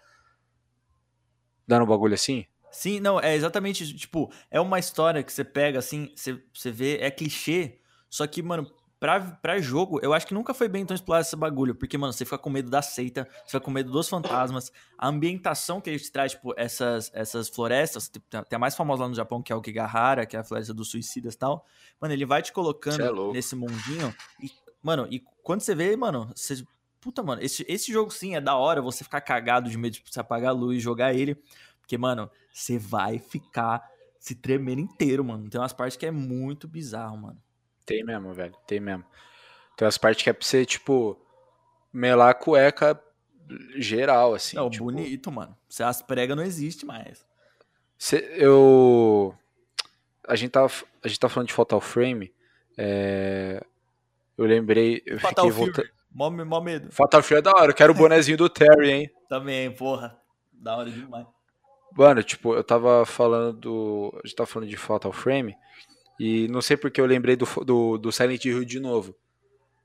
[1.66, 2.46] Dando um bagulho assim?
[2.70, 6.98] Sim, não, é exatamente, tipo, é uma história que você pega assim, você, você vê,
[6.98, 8.70] é clichê, só que, mano,
[9.04, 11.74] pra, pra jogo, eu acho que nunca foi bem tão explorado esse bagulho.
[11.74, 14.72] Porque, mano, você fica com medo da seita, você fica com medo dos fantasmas.
[14.96, 19.02] A ambientação que a gente traz, tipo, essas, essas florestas, tipo, tem a mais famosa
[19.02, 21.66] lá no Japão, que é o Kigahara, que é a floresta dos suicidas e tal.
[22.00, 24.14] Mano, ele vai te colocando é nesse mundinho.
[24.42, 24.50] E,
[24.82, 26.64] mano, e quando você vê, mano, você.
[26.98, 30.02] Puta, mano, esse, esse jogo sim é da hora você ficar cagado de medo de
[30.10, 31.36] você apagar a luz e jogar ele.
[31.78, 33.86] Porque, mano, você vai ficar
[34.18, 35.50] se tremendo inteiro, mano.
[35.50, 37.44] Tem umas partes que é muito bizarro, mano.
[37.84, 38.54] Tem mesmo, velho.
[38.66, 39.04] Tem mesmo.
[39.76, 41.18] Tem as partes que é pra você, tipo,
[41.92, 43.00] melar a cueca
[43.76, 44.56] geral, assim.
[44.56, 44.84] Não, tipo...
[44.84, 45.56] bonito, mano.
[45.68, 47.26] Se as pregas não existe mais.
[47.98, 49.34] Cê, eu.
[50.26, 52.32] A gente, tava, a gente tá falando de Fatal Frame.
[52.76, 53.62] É...
[54.36, 55.02] Eu lembrei.
[55.04, 55.88] Eu Fatal fiquei voltando.
[56.10, 56.90] Mó, mó medo.
[56.92, 57.70] Fatal Frame é da hora.
[57.70, 59.10] Eu quero o bonezinho do Terry, hein?
[59.28, 60.18] Também, porra.
[60.52, 61.26] Da hora demais.
[61.96, 64.20] Mano, tipo, eu tava falando do.
[64.22, 65.56] A gente tava falando de Fatal Frame.
[66.18, 69.14] E não sei porque eu lembrei do, do, do Silent Hill de novo.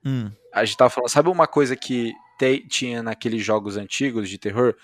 [0.05, 0.31] Hum.
[0.53, 4.75] A gente tava falando, sabe uma coisa que te, tinha naqueles jogos antigos de terror?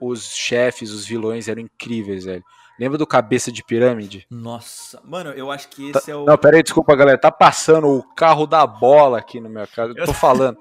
[0.00, 2.44] Os chefes, os vilões eram incríveis, velho.
[2.78, 4.26] Lembra do Cabeça de Pirâmide?
[4.28, 6.24] Nossa, mano, eu acho que tá, esse tá, é o.
[6.24, 7.16] Não, pera aí, desculpa, galera.
[7.16, 9.94] Tá passando o carro da bola aqui no meu casa.
[9.96, 10.58] Eu tô falando.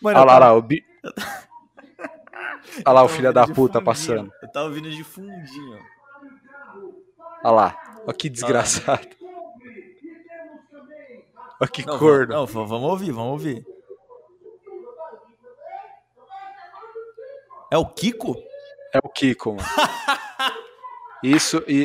[0.00, 0.84] mano, Olha lá, lá, o bi...
[2.84, 3.84] Olha lá, o filho da puta fundinho.
[3.84, 4.32] passando.
[4.42, 5.78] Eu tava ouvindo de fundinho.
[7.42, 7.89] Olha lá.
[8.06, 9.08] Olha que desgraçado.
[11.60, 12.34] Olha que não, corno.
[12.34, 13.66] Não, vamos ouvir, vamos ouvir.
[17.70, 18.34] É o Kiko?
[18.92, 19.68] É o Kiko, mano.
[21.22, 21.84] isso e,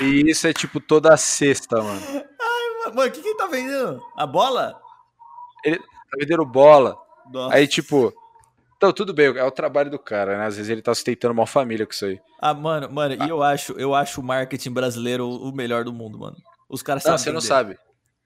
[0.00, 2.00] e isso é tipo toda sexta, mano.
[2.40, 4.02] Ai, mano, o que, que ele tá vendendo?
[4.16, 4.80] A bola?
[5.64, 6.98] Ele tá vendendo bola.
[7.30, 7.54] Nossa.
[7.54, 8.12] Aí, tipo,
[8.80, 10.46] então, tudo bem, é o trabalho do cara, né?
[10.46, 12.18] Às vezes ele tá sustentando uma família com isso aí.
[12.40, 13.26] Ah, mano, mano, ah.
[13.26, 16.38] e eu acho, eu acho o marketing brasileiro o melhor do mundo, mano.
[16.66, 17.18] Os caras sabem.
[17.18, 17.76] Você não sabe.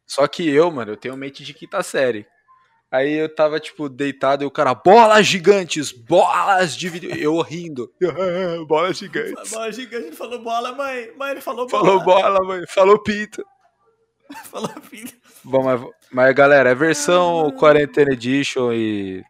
[0.07, 2.25] Só que eu, mano, eu tenho mente de quinta série.
[2.89, 7.13] Aí eu tava, tipo, deitado e o cara, bolas gigantes, bolas de vídeo.
[7.17, 7.93] Eu rindo.
[8.69, 9.51] bolas gigantes.
[9.51, 11.11] Bola gigante, ele falou bola, mãe.
[11.17, 11.85] Mãe, ele falou bola.
[11.85, 12.65] Falou bola, mãe.
[12.69, 13.45] Falou pinto.
[14.49, 15.15] falou pinto.
[15.43, 15.81] Bom, mas,
[16.13, 17.53] mas galera, é versão ah.
[17.53, 19.25] Quarentena Edition e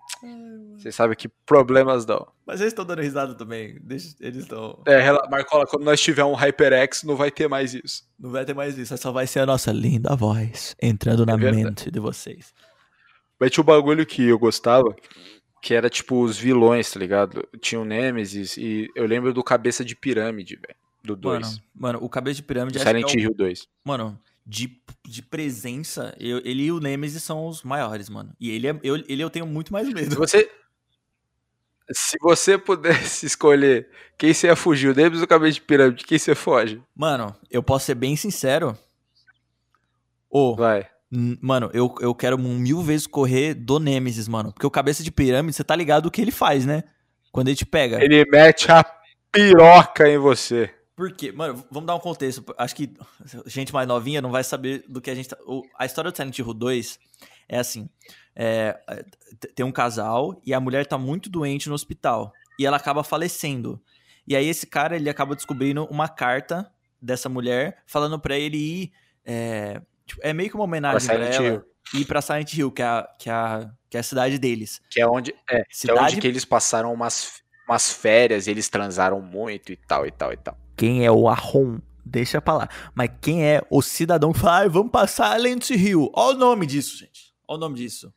[0.84, 2.26] vocês sabem que problemas dão.
[2.44, 3.78] Mas eles estão dando risada também.
[3.80, 4.82] Deixa, eles estão.
[4.86, 8.06] É, Marcola, quando nós tiver um HyperX, não vai ter mais isso.
[8.18, 8.94] Não vai ter mais isso.
[8.98, 11.64] Só vai ser a nossa linda voz entrando é na verdade.
[11.64, 12.52] mente de vocês.
[13.40, 14.94] Mas tinha um bagulho que eu gostava,
[15.62, 17.48] que era tipo os vilões, tá ligado?
[17.62, 20.78] Tinha o Nemesis e eu lembro do Cabeça de Pirâmide, velho.
[21.02, 21.40] Do 2.
[21.40, 22.78] Mano, mano, o Cabeça de Pirâmide.
[22.78, 23.66] Silent é Hill 2.
[23.84, 28.34] Mano, de, de presença, eu, ele e o Nemesis são os maiores, mano.
[28.38, 30.14] E ele, é, eu, ele eu tenho muito mais medo.
[30.16, 30.50] Você,
[31.92, 36.04] se você pudesse escolher quem você ia fugir, o Nemesis ou o Cabeça de Pirâmide,
[36.04, 36.82] quem você foge?
[36.94, 38.76] Mano, eu posso ser bem sincero.
[40.30, 40.88] Oh, Vai.
[41.40, 44.52] Mano, eu, eu quero mil vezes correr do Nemesis, mano.
[44.52, 46.82] Porque o Cabeça de Pirâmide, você tá ligado o que ele faz, né?
[47.30, 48.02] Quando ele te pega.
[48.02, 48.84] Ele mete a
[49.30, 50.70] piroca em você.
[50.96, 51.30] Por quê?
[51.30, 52.44] Mano, vamos dar um contexto.
[52.58, 52.92] Acho que
[53.46, 55.36] gente mais novinha não vai saber do que a gente tá...
[55.78, 56.98] A história do Silent Hill 2
[57.48, 57.88] é assim
[58.36, 58.76] é,
[59.54, 63.80] tem um casal e a mulher tá muito doente no hospital e ela acaba falecendo.
[64.26, 68.92] E aí esse cara ele acaba descobrindo uma carta dessa mulher falando para ele ir.
[69.24, 71.64] É, tipo, é meio que uma homenagem pra, ela.
[71.94, 74.80] ir pra Silent Hill, que é a, que é a, que é a cidade deles.
[74.90, 78.68] Que é onde, é, Cidade- que é onde que eles passaram umas, umas férias, eles
[78.68, 80.56] transaram muito e tal, e tal, e tal.
[80.76, 81.78] Quem é o Arron?
[82.04, 82.68] Deixa pra lá.
[82.94, 86.10] Mas quem é o cidadão que fala, "Ai, vamos passar Silent Hill?
[86.14, 87.33] Olha o nome disso, gente.
[87.48, 88.12] Olha o nome disso.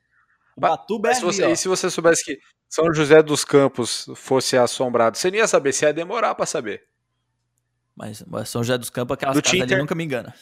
[0.58, 5.18] Batuba é se você, e se você soubesse que São José dos Campos fosse assombrado,
[5.18, 6.84] você não ia saber, você ia demorar pra saber.
[7.96, 10.34] Mas, mas São José dos Campos, aquelas Do casas ali nunca me engana.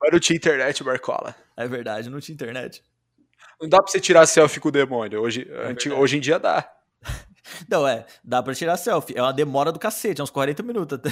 [0.00, 1.34] Mas não tinha internet, Marcola.
[1.56, 2.82] É verdade, não tinha internet.
[3.60, 5.20] Não dá pra você tirar selfie com o demônio.
[5.20, 5.90] Hoje, É verdade.
[5.92, 6.68] hoje em dia dá.
[7.68, 9.16] Não, é, dá pra tirar selfie.
[9.16, 11.10] É uma demora do cacete, é uns 40 minutos até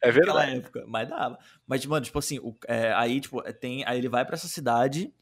[0.00, 0.56] É naquela verdade.
[0.58, 0.84] época.
[0.88, 1.38] Mas dava.
[1.66, 3.84] Mas, mano, tipo assim, o- é, aí, tipo, tem.
[3.86, 5.12] Aí ele vai pra essa cidade.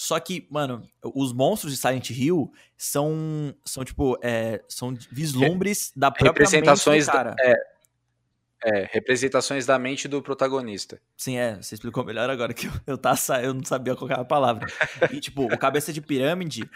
[0.00, 6.08] Só que, mano, os monstros de Silent Hill são, são tipo, é, são vislumbres da
[6.08, 7.56] própria Representações mente do da- cara.
[8.64, 11.00] É, representações da mente do protagonista.
[11.16, 14.08] Sim, é, você explicou melhor agora que eu, eu, tava, sa- eu não sabia qual
[14.08, 14.66] era a palavra.
[15.12, 16.68] E, tipo, o cabeça de pirâmide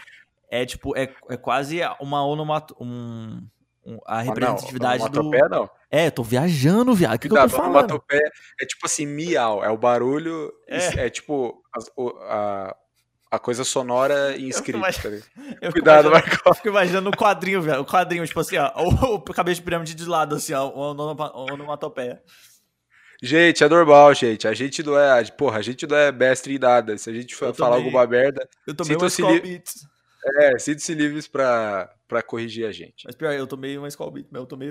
[0.51, 3.41] é, tipo, é, é quase uma onomato, um,
[3.85, 5.49] um- a representatividade ah, não, do...
[5.49, 5.69] não.
[5.89, 7.69] É, tô viajando, viado, o que, que eu tô falando?
[7.69, 8.31] onomatopeia
[8.61, 11.05] é tipo assim, miau, é o barulho, É.
[11.05, 12.75] é, tipo as- o- a,
[13.35, 14.37] a coisa sonora
[15.01, 15.25] tá ligado?
[15.61, 16.37] Eu fico Cuidado, Marco.
[16.49, 19.61] Eu fico imaginando o quadrinho, velho, o quadrinho, tipo assim, ó, o, o cabeça de
[19.63, 20.69] pirâmide de lado, assim, ó,
[21.51, 22.21] onomatopeia.
[23.21, 24.47] Gente, é normal, gente.
[24.47, 26.97] A gente não é, porra, a gente não é mestre em nada.
[26.97, 29.85] Se a gente Eu falar alguma merda, Eu tomei uma Skull li- Beats.
[30.39, 33.05] é, sinta-se livres pra, pra corrigir a gente.
[33.05, 34.69] Mas pior, eu tomei uma Skull Beats, eu tomei...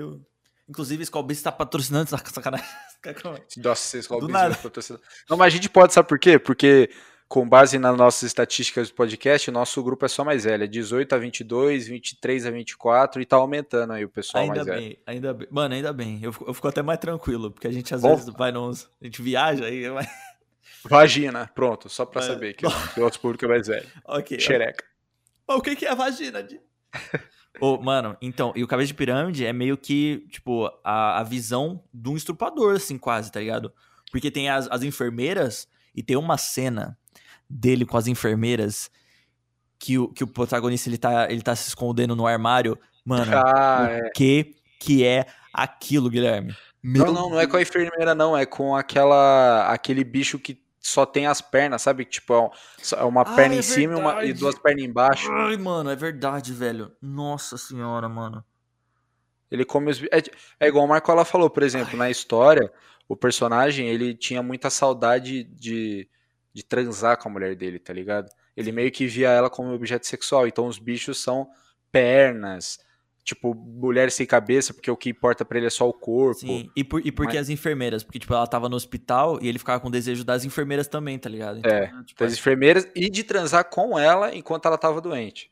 [0.69, 2.65] Inclusive, Skull Beats tá patrocinando, saca- sacanagem.
[3.57, 4.57] Nossa, vocês Do colocam nada.
[5.29, 6.37] Não, mas a gente pode, sabe por quê?
[6.39, 6.89] Porque,
[7.27, 10.63] com base nas nossas estatísticas do podcast, o nosso grupo é só mais velho.
[10.63, 14.67] É 18 a 22, 23 a 24 e tá aumentando aí o pessoal Ainda mais
[14.67, 14.79] velho.
[14.81, 15.47] bem, ainda bem.
[15.49, 16.19] Mano, ainda bem.
[16.21, 18.15] Eu fico, eu fico até mais tranquilo, porque a gente às Bom.
[18.15, 18.87] vezes vai nos.
[19.01, 19.89] A gente viaja aí.
[19.89, 20.07] Mas...
[20.85, 22.25] Vagina, pronto, só pra É.
[22.25, 23.87] saber que, o outro público é mais velho.
[24.05, 24.39] Ok.
[24.39, 24.83] Xereca.
[25.47, 26.59] Mas o que, é vagina, Di?
[27.61, 31.83] Ô, mano, então, e o cabeça de pirâmide é meio que, tipo, a, a visão
[31.93, 33.71] de um estrupador, assim, quase, tá ligado?
[34.11, 36.97] Porque tem as, as enfermeiras e tem uma cena
[37.53, 38.89] dele com as enfermeiras
[39.79, 42.77] que o, que o protagonista ele tá, ele tá se escondendo no armário.
[43.05, 44.09] Mano, Ah, o é.
[44.15, 46.53] que que é aquilo, Guilherme?
[46.81, 48.37] Meu Não, não, não é com a enfermeira, não.
[48.37, 52.03] É com aquela aquele bicho que só tem as pernas, sabe?
[52.03, 52.49] Tipo, é um-
[52.99, 55.31] é uma Ah, perna é em cima e, uma- e duas pernas embaixo.
[55.31, 56.91] Ai, mano, é verdade, velho.
[57.01, 58.43] Nossa senhora, mano.
[59.49, 60.01] Ele come os.
[60.03, 60.21] É,
[60.59, 62.69] é igual o Marcola falou, por exemplo, na história,
[63.07, 66.09] o personagem ele tinha muita saudade de,
[66.53, 68.29] de transar com a mulher dele, tá ligado?
[68.55, 70.45] Ele meio que via ela como objeto sexual.
[70.47, 71.49] Então os bichos são
[71.91, 72.79] pernas,
[73.23, 76.41] tipo, mulher sem cabeça, porque o que importa pra ele é só o corpo.
[76.41, 78.03] Sim, e por, e por que Mas- as enfermeiras?
[78.03, 81.29] Porque, tipo, ela tava no hospital e ele ficava com desejo das enfermeiras também, tá
[81.29, 81.59] ligado?
[81.59, 85.51] Então, É, tipo, Das enfermeiras e de transar com ela enquanto ela tava doente.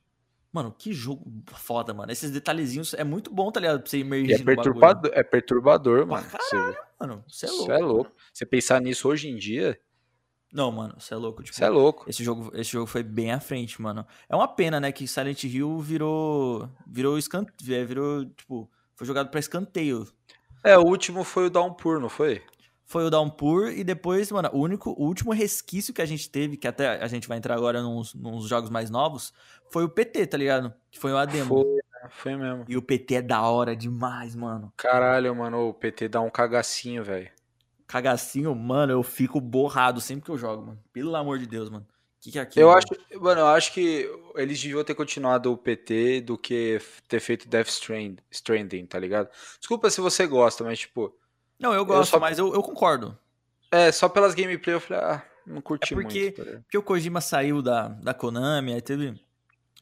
[0.53, 2.11] Mano, que jogo foda, mano.
[2.11, 3.79] Esses detalhezinhos é muito bom, tá ligado?
[3.79, 6.27] Pra você imergir E é perturbador, é perturbador, Pra mano.
[6.29, 6.57] Você,
[6.99, 7.71] Mano, você é Isso louco.
[7.71, 8.11] é louco.
[8.33, 9.79] Você pensar nisso hoje em dia,
[10.51, 11.41] Não, mano, você é louco.
[11.41, 12.09] Tipo, é louco.
[12.09, 14.05] Esse jogo, esse jogo foi bem à frente, mano.
[14.27, 16.69] É uma pena, né, que Silent Hill virou.
[16.85, 17.87] Virou escanteio.
[17.87, 20.07] Virou, tipo, foi jogado pra escanteio.
[20.63, 22.41] É, o último foi o Downpour, não foi?
[22.85, 26.57] Foi o Downpour e depois, mano, o único, o último resquício que a gente teve,
[26.57, 29.33] que até a gente vai entrar agora nos, nos jogos mais novos,
[29.71, 30.73] foi o PT, tá ligado?
[30.91, 31.63] Que foi uma demo.
[31.63, 32.09] Foi, né?
[32.09, 32.65] foi mesmo.
[32.67, 34.73] E o PT é da hora demais, mano.
[34.75, 37.31] Caralho, mano, o PT dá um cagacinho, velho.
[37.91, 40.79] Cagacinho, mano, eu fico borrado sempre que eu jogo, mano.
[40.93, 41.85] Pelo amor de Deus, mano.
[41.85, 42.63] O que, que é aquilo?
[42.69, 42.77] Eu velho?
[42.79, 47.49] acho, mano, eu acho que eles deviam ter continuado o PT do que ter feito
[47.49, 49.27] Death Strand- Stranding, tá ligado?
[49.59, 51.13] Desculpa se você gosta, mas tipo,
[51.59, 53.17] Não, eu gosto, só- mas eu, eu concordo.
[53.71, 56.45] é, só pelas gameplay eu falei, ah, não curti É porque- muito.
[56.45, 56.59] tá?
[56.61, 59.19] Porque o Kojima saiu da, da Konami, aí teve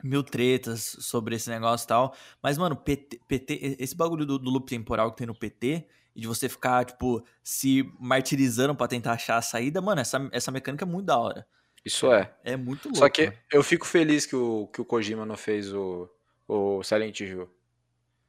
[0.04, 2.16] mil tretas sobre esse negócio e tal.
[2.42, 6.22] Mas, mano, PT, PT esse bagulho do, do loop temporal que tem no PT, e
[6.22, 10.86] de você ficar, tipo, se martirizando pra tentar achar a saída, mano, essa, essa mecânica
[10.86, 11.48] é muito da hora.
[11.84, 12.34] Isso é.
[12.44, 13.00] É muito louco.
[13.00, 13.38] Só que mano.
[13.52, 16.10] eu fico feliz que o, que o Kojima não fez o,
[16.48, 17.50] o Silent Hill.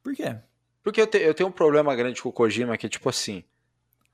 [0.03, 0.37] Por quê?
[0.83, 3.45] Porque eu, te- eu tenho um problema grande com o Kojima que é tipo assim.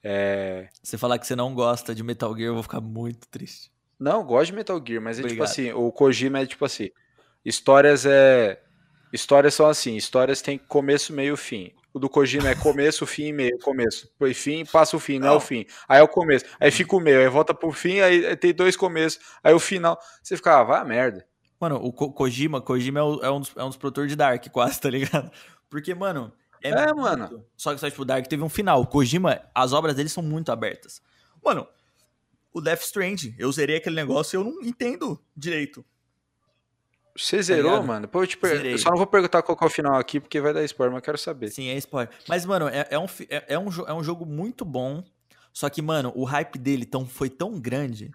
[0.02, 0.68] É.
[0.83, 3.70] Você falar que você não gosta de Metal Gear, eu vou ficar muito triste.
[3.98, 5.50] Não, eu gosto de Metal Gear, mas é tipo Obrigado.
[5.50, 6.90] assim, o Kojima é tipo assim,
[7.44, 8.62] histórias é
[9.12, 11.72] histórias são assim, histórias têm começo, meio, fim.
[11.96, 14.12] O do Kojima é começo, fim, meio, começo.
[14.18, 15.64] Foi fim, passa o fim, não, é o fim.
[15.88, 16.44] Aí é o começo.
[16.61, 19.18] Aí fica o meio, aí volta pro fim, aí tem dois começos.
[19.42, 21.26] Aí o final, você fica, ah, vai a merda.
[21.59, 24.16] Mano, o Ko- Kojima, Kojima é, o- é um dos, é um dos produtores de
[24.16, 25.30] Dark, quase, tá ligado?
[25.70, 26.30] Porque, mano.
[26.62, 27.44] É, muito- mano.
[27.56, 28.82] Só que só, tipo, Dark teve um final.
[28.82, 31.00] O Kojima, as obras dele são muito abertas.
[31.42, 31.66] Mano,
[32.52, 33.32] o Death Strand.
[33.38, 35.82] Eu zerei aquele negócio e eu não entendo direito.
[37.16, 37.87] Você zerou, ligado?
[37.87, 38.09] mano?
[38.09, 38.64] Pô, eu, te per...
[38.64, 40.92] Eu só não vou perguntar qual que é o final aqui, porque vai dar spoiler,
[40.92, 41.50] mas eu quero saber.
[41.50, 42.11] Sim, é spoiler.
[42.29, 45.02] Mas, mano, é, é um, é, é um, é um jogo muito bom.
[45.52, 48.11] Só que, mano, o hype dele tão, foi tão grande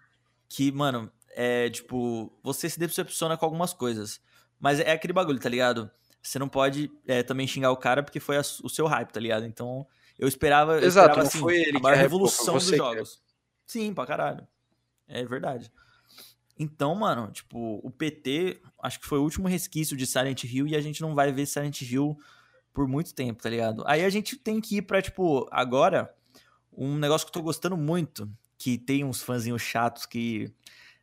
[0.48, 4.22] que, mano, é tipo, você se decepciona com algumas coisas.
[4.60, 5.90] Mas é aquele bagulho, tá ligado?
[6.22, 9.20] Você não pode é, também xingar o cara porque foi a o seu hype, tá
[9.20, 9.46] ligado?
[9.46, 9.88] Então,
[10.20, 13.20] eu esperava, eu Exato, esperava não assim, foi ele a maior revolução dos que jogos.
[13.66, 14.48] Sim, pra caralho.
[15.08, 15.72] É verdade.
[16.62, 20.76] Então, mano, tipo, o PT, acho que foi o último resquício de Silent Hill e
[20.76, 22.16] a gente não vai ver Silent Hill
[22.72, 23.84] por muito tempo, tá ligado?
[23.88, 26.14] Aí a gente tem que ir pra, tipo, agora,
[26.72, 30.54] um negócio que eu tô gostando muito, que tem uns fãzinhos chatos que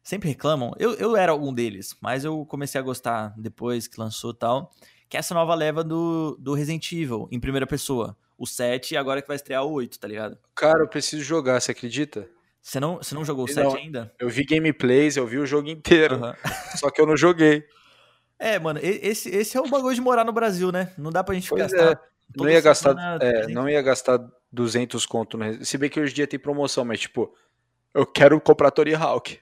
[0.01, 0.73] sempre reclamam.
[0.79, 4.73] Eu, eu era algum deles, mas eu comecei a gostar depois que lançou tal.
[5.09, 8.17] Que é essa nova leva do, do Resident Evil, em primeira pessoa.
[8.39, 10.39] O 7 e agora que vai estrear o 8, tá ligado?
[10.55, 12.31] Cara, eu preciso jogar, você acredita?
[12.69, 13.71] Você não, você não jogou o Não.
[13.71, 14.13] 7 ainda?
[14.19, 16.37] Eu vi gameplays, eu vi o jogo inteiro, Aham.
[16.77, 17.65] só que eu não joguei.
[18.39, 20.93] É, mano, esse, esse é o bagulho de morar no Brasil, né?
[20.99, 21.79] Não dá pra gente Pois gastar.
[21.79, 21.97] é, Não
[22.37, 22.91] toda ia gastar,
[23.23, 23.55] é, 300.
[23.55, 24.21] não ia gastar
[24.53, 25.65] 200 conto, no...
[25.65, 27.35] se bem que hoje em dia tem promoção, mas tipo,
[27.95, 29.41] eu quero comprar Tony Hawk.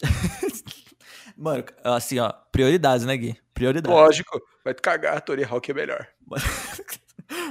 [1.36, 3.36] Mano, assim, ó, prioridades, né, Gui?
[3.52, 3.90] Prioridades.
[3.90, 6.06] Lógico, vai te cagar, Tony Hawk é melhor.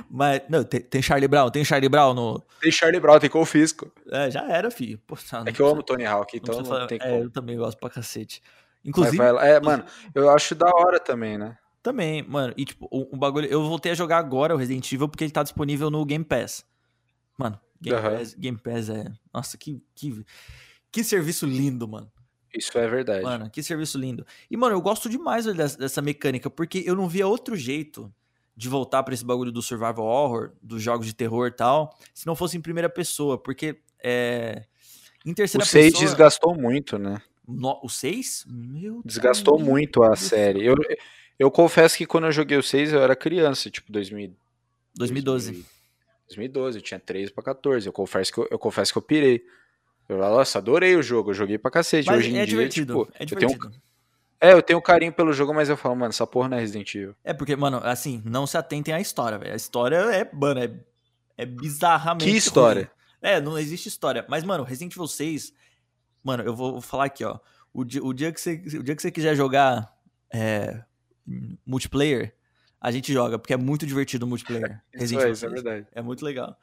[0.10, 2.44] Mas, não, tem, tem Charlie Brown, tem Charlie Brown no.
[2.62, 3.92] Tem Charlie Brown, tem Confisco.
[4.10, 5.00] É, já era, filho.
[5.06, 7.24] Pô, É que eu amo Tony Hawk, não então precisa não, falar- tem é, como.
[7.24, 8.42] eu também gosto pra cacete.
[8.84, 9.46] Inclusive, vai lá.
[9.46, 9.84] É, mano,
[10.16, 11.58] eu acho da hora também, né?
[11.88, 13.48] também, mano, e tipo, o, bagulho.
[13.48, 16.66] Eu voltei a jogar agora o Resident Evil porque ele tá disponível no Game Pass.
[17.38, 18.18] Mano, Game, Aham.
[18.18, 19.06] Pass, Game Pass é.
[19.34, 20.26] Nossa, que, que,
[20.92, 22.12] que serviço lindo, mano.
[22.54, 23.24] Isso é verdade.
[23.24, 24.26] Mano, que serviço lindo.
[24.52, 28.13] E, mano, eu gosto demais dessa, dessa mecânica, porque eu não via outro jeito
[28.58, 32.26] de voltar pra esse bagulho do survival horror, dos jogos de terror e tal, se
[32.26, 34.65] não fosse em primeira pessoa, porque é.
[35.26, 36.04] Em o terceira 6 pessoa.
[36.06, 37.22] desgastou muito, né?
[37.48, 38.46] No- o 6?
[38.48, 40.65] Meu Desgastou Deus muito a série.
[40.65, 40.76] Eu,
[41.38, 44.34] eu confesso que quando eu joguei o 6 eu era criança, tipo 2000,
[44.96, 45.65] 2012.
[46.28, 47.88] 2012, eu tinha 13 pra 14.
[47.88, 49.43] Eu confesso que eu, eu confesso que eu pirei.
[50.10, 52.08] Eu, nossa, adorei o jogo, eu joguei pra cacete.
[52.08, 53.06] Mas Hoje em é dia, divertido.
[53.06, 53.72] tipo, é eu tenho, divertido.
[54.39, 56.93] É, eu tenho carinho pelo jogo, mas eu falo, mano, essa porra não é Resident
[56.93, 57.15] Evil.
[57.23, 59.54] É porque, mano, assim, não se atentem à história, velho.
[59.54, 60.71] A história é, mano, é,
[61.38, 62.26] é bizarramente.
[62.26, 62.84] Que história?
[62.84, 62.97] ruim.
[63.21, 64.26] É, não existe história.
[64.30, 65.54] Mas, mano, Resident Evil 6.
[66.23, 67.39] Mano, eu vou falar aqui, ó.
[67.73, 69.91] O dia, o dia, que, você, o dia que você quiser jogar
[70.34, 70.84] é,
[71.65, 72.36] multiplayer,
[72.80, 74.82] a gente joga, porque é muito divertido o multiplayer.
[74.93, 75.63] Isso Resident é, isso é 6.
[75.63, 75.88] verdade.
[75.93, 76.58] É muito legal.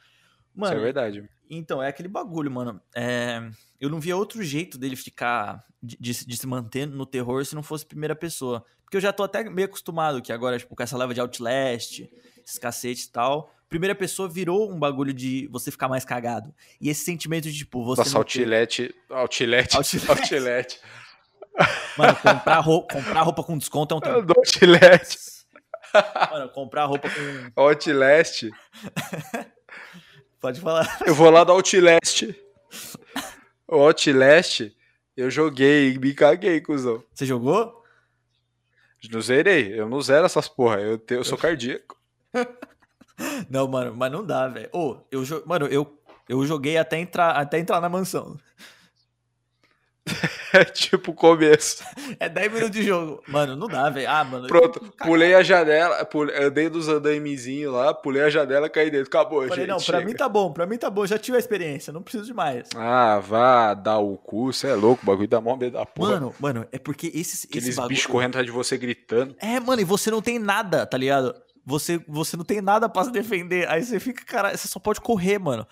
[0.55, 1.29] Isso Mano, é verdade.
[1.51, 2.81] então, é aquele bagulho, mano.
[2.95, 3.43] É,
[3.81, 5.65] eu não via outro jeito dele ficar.
[5.83, 8.65] De, de- de se manter no terror se não fosse primeira pessoa.
[8.85, 12.09] Porque eu já tô até meio acostumado que agora, tipo, com essa leva de Outlast,
[12.47, 13.53] esses cacete e tal.
[13.69, 16.55] Primeira pessoa virou um bagulho de você ficar mais cagado.
[16.81, 18.01] E esse sentimento de, tipo, você.
[18.01, 20.11] Nossa, não ter- Outlet, Outlet, Outlet.
[20.11, 20.81] Outlet.
[21.99, 24.23] Mano, comprar roupa, comprar roupa com desconto é um tempo.
[24.23, 25.19] Do Outlet.
[26.31, 27.61] Mano, comprar roupa com.
[27.61, 28.45] Outlast.
[30.45, 30.99] Pode falar.
[31.07, 32.23] Eu vou lá do Outlast.
[33.67, 34.71] O Outlast,
[35.17, 37.03] eu joguei e me caguei, cuzão.
[37.15, 37.83] Você jogou?
[39.11, 41.97] Não zerei, eu não zero essas porra, eu, te- eu sou cardíaco.
[43.49, 44.69] Não, mano, mas não dá, velho.
[44.73, 48.37] Ô, eu, mano, eu, eu joguei até entrar, até entrar na mansão.
[50.53, 51.83] É tipo o começo.
[52.21, 53.23] É 10 minutos de jogo.
[53.27, 54.09] Mano, não dá, velho.
[54.09, 54.47] Ah, mano.
[54.47, 59.09] Pronto, Cara, pulei a janela, pulei, andei dos andaimezinhos lá, pulei a janela, caí dentro,
[59.09, 59.69] acabou, Falei, gente.
[59.69, 60.05] não, pra chega.
[60.05, 61.05] mim tá bom, pra mim tá bom.
[61.07, 62.69] Já tive a experiência, não preciso de mais.
[62.77, 66.13] Ah, vá dar o cu, você é louco, o bagulho da mão da porra.
[66.13, 67.89] Mano, mano, é porque esses, Aqueles esse bagulho...
[67.89, 69.35] bichos correndo atrás de você gritando.
[69.41, 71.35] É, mano, e você não tem nada, tá ligado?
[71.67, 73.69] Você, você não tem nada pra se defender.
[73.69, 75.67] Aí você fica, cara, você só pode correr, mano.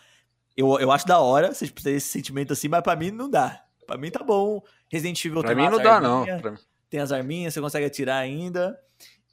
[0.56, 3.28] Eu, eu acho da hora você tipo, ter esse sentimento assim, mas pra mim não
[3.28, 3.62] dá.
[3.92, 4.62] Pra mim tá bom.
[4.90, 6.22] Resident Evil Pra mim não dá, não.
[6.22, 8.78] arminhas, Tem as arminhas, você consegue atirar ainda.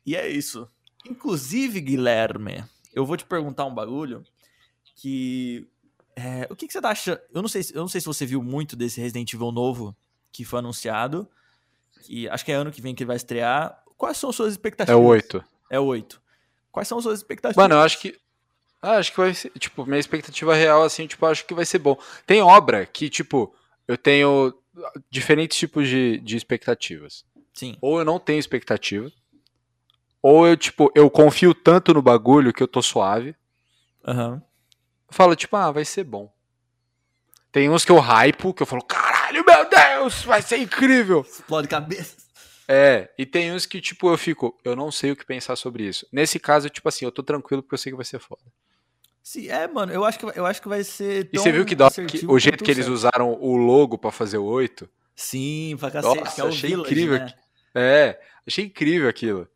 [0.06, 0.68] E é isso.
[1.06, 4.24] Inclusive, Guilherme, eu vou te perguntar um bagulho
[4.96, 5.68] que.
[6.16, 7.20] é, o que, que você tá achando?
[7.34, 9.96] Eu não, sei, se- eu não sei se você viu muito desse Resident Evil novo
[10.32, 11.28] que foi anunciado.
[12.04, 13.82] Que acho que é ano que vem que ele vai estrear.
[13.98, 15.00] Quais são suas É expectativas?
[15.02, 15.44] o 8.
[15.70, 16.22] É o 8.
[16.72, 17.62] Quais são suas expectativas?
[17.62, 18.18] Mano, eu acho que.
[18.82, 19.52] ah, acho que vai ser.
[19.60, 21.98] Tipo, minha expectativa real, assim, tipo, acho que vai ser bom.
[22.26, 23.54] Tem obra que, tipo,
[23.90, 24.54] eu tenho
[25.10, 27.26] diferentes tipos de, de expectativas.
[27.56, 27.76] Sim.
[27.82, 29.12] Ou eu não tenho expectativa.
[30.22, 33.36] Ou eu, tipo, eu confio tanto no bagulho que eu tô suave.
[34.06, 34.44] Aham.
[35.08, 36.32] Eu falo, tipo, ah, vai ser bom.
[37.52, 41.22] Tem uns que eu hypo, que eu falo, caralho, meu Deus, vai ser incrível.
[41.22, 42.16] Explode cabeça.
[42.68, 45.88] É, e tem uns que, tipo, eu fico, eu não sei o que pensar sobre
[45.88, 46.06] isso.
[46.12, 48.44] Nesse caso, tipo assim, eu tô tranquilo porque eu sei que vai ser foda.
[49.24, 51.30] Sim, é, mano, eu acho que, eu acho que vai ser.
[51.32, 52.96] E você viu que, que o jeito que eles certo.
[52.96, 54.90] usaram o logo para fazer o 8?
[55.16, 57.20] Sim, pra cacete, Nossa, que é o achei Village, incrível.
[57.20, 57.34] Né?
[57.76, 59.48] É, achei incrível aquilo.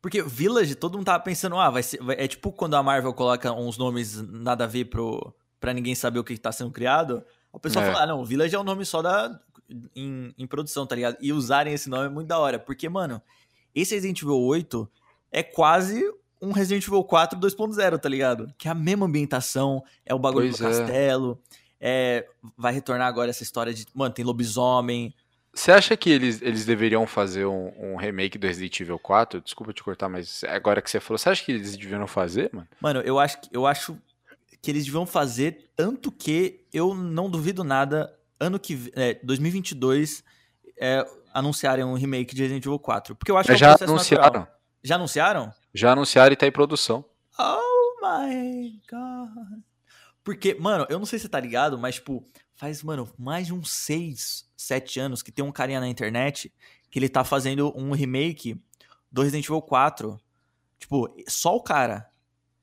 [0.00, 2.02] Porque Village, todo mundo tava pensando, ah, vai ser.
[2.02, 5.94] Vai, é tipo quando a Marvel coloca uns nomes nada a ver pro, pra ninguém
[5.94, 7.22] saber o que tá sendo criado.
[7.52, 7.92] O pessoal é.
[7.92, 9.38] fala, ah, não, Village é o nome só da.
[9.94, 11.16] Em, em produção, tá ligado?
[11.20, 12.58] E usarem esse nome é muito da hora.
[12.58, 13.20] Porque, mano,
[13.74, 14.90] esse Resident Evil 8
[15.30, 16.02] é quase
[16.40, 18.52] um Resident Evil 4 2.0, tá ligado?
[18.56, 20.70] Que é a mesma ambientação, é o bagulho pois do é.
[20.70, 21.42] castelo,
[21.80, 22.26] é,
[22.56, 25.14] vai retornar agora essa história de, mano, tem lobisomem.
[25.52, 29.40] Você acha que eles, eles deveriam fazer um, um, remake do Resident Evil 4?
[29.40, 32.68] Desculpa te cortar, mas agora que você falou, você acha que eles deveriam fazer, mano?
[32.80, 33.98] Mano, eu acho, eu acho
[34.62, 40.22] que eles deviam fazer, tanto que eu não duvido nada, ano que é, 2022,
[40.78, 43.16] é, anunciarem um remake de Resident Evil 4.
[43.16, 44.24] Porque eu acho que é um já anunciaram.
[44.24, 44.60] Natural.
[44.82, 45.52] Já anunciaram?
[45.74, 47.04] Já anunciaram e tá em produção.
[47.38, 49.62] Oh my god.
[50.22, 53.54] Porque, mano, eu não sei se você tá ligado, mas, tipo, faz, mano, mais de
[53.54, 56.52] uns 6, 7 anos que tem um carinha na internet
[56.90, 58.60] que ele tá fazendo um remake
[59.10, 60.20] do Resident Evil 4.
[60.78, 62.10] Tipo, só o cara.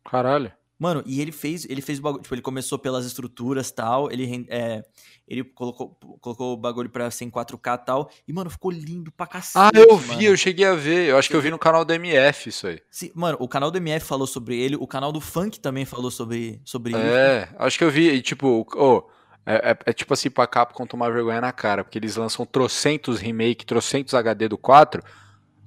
[0.03, 0.51] Caralho.
[0.79, 4.45] Mano, e ele fez, ele fez o bagulho, tipo, ele começou pelas estruturas tal, ele,
[4.47, 4.83] é,
[5.27, 9.25] ele colocou, colocou o bagulho pra ser em 4K tal, e, mano, ficou lindo pra
[9.25, 9.57] cacete.
[9.57, 10.21] Ah, eu vi, mano.
[10.21, 12.79] eu cheguei a ver, eu acho que eu vi no canal do MF isso aí.
[12.91, 16.11] Sim, mano, o canal do MF falou sobre ele, o canal do Funk também falou
[16.11, 17.15] sobre, sobre é, isso.
[17.15, 19.03] É, acho que eu vi, e, tipo, oh,
[19.47, 23.19] é, é, é, tipo assim pra Capcom tomar vergonha na cara, porque eles lançam trocentos
[23.19, 25.01] remake, trocentos HD do 4,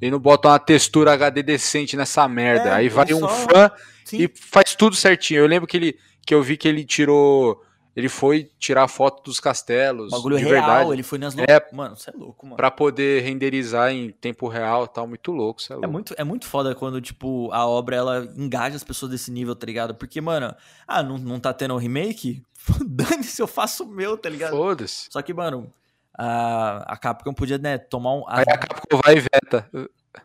[0.01, 2.71] e não botam uma textura HD decente nessa merda.
[2.71, 3.71] É, aí vai um fã
[4.05, 4.23] Sim.
[4.23, 5.41] e faz tudo certinho.
[5.41, 7.63] Eu lembro que ele que eu vi que ele tirou.
[7.97, 10.13] Ele foi tirar foto dos castelos.
[10.13, 10.93] Bagulho de real, verdade.
[10.93, 12.57] ele foi nas é, Mano, você é louco, mano.
[12.57, 15.85] Pra poder renderizar em tempo real tal, muito louco, é, louco.
[15.85, 19.57] é muito É muito foda quando, tipo, a obra ela engaja as pessoas desse nível,
[19.57, 19.95] tá ligado?
[19.97, 20.55] Porque, mano,
[20.87, 22.43] ah, não, não tá tendo um remake?
[22.87, 24.53] Dane-se, eu faço o meu, tá ligado?
[24.53, 25.09] Foda-se.
[25.11, 25.73] Só que, mano,
[26.21, 28.25] a, a Capcom podia, né, tomar um.
[28.29, 29.71] Aí a Capcom vai e veta.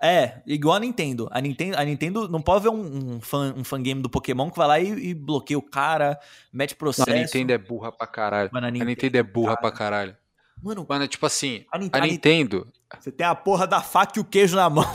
[0.01, 1.29] É, igual a Nintendo.
[1.31, 4.57] A Nintendo, a Nintendo não pode ver um, um, fan, um fangame do Pokémon que
[4.57, 6.19] vai lá e, e bloqueia o cara,
[6.51, 7.09] mete processo.
[7.09, 8.49] Não, a Nintendo é burra pra caralho.
[8.51, 9.61] Mano, a, Nintendo, a, Nintendo, é burra cara.
[9.61, 10.17] pra caralho.
[10.61, 12.67] Mano, Mano, tipo assim, a, a Nintendo.
[12.99, 14.85] Você tem a porra da faca e o queijo na mão.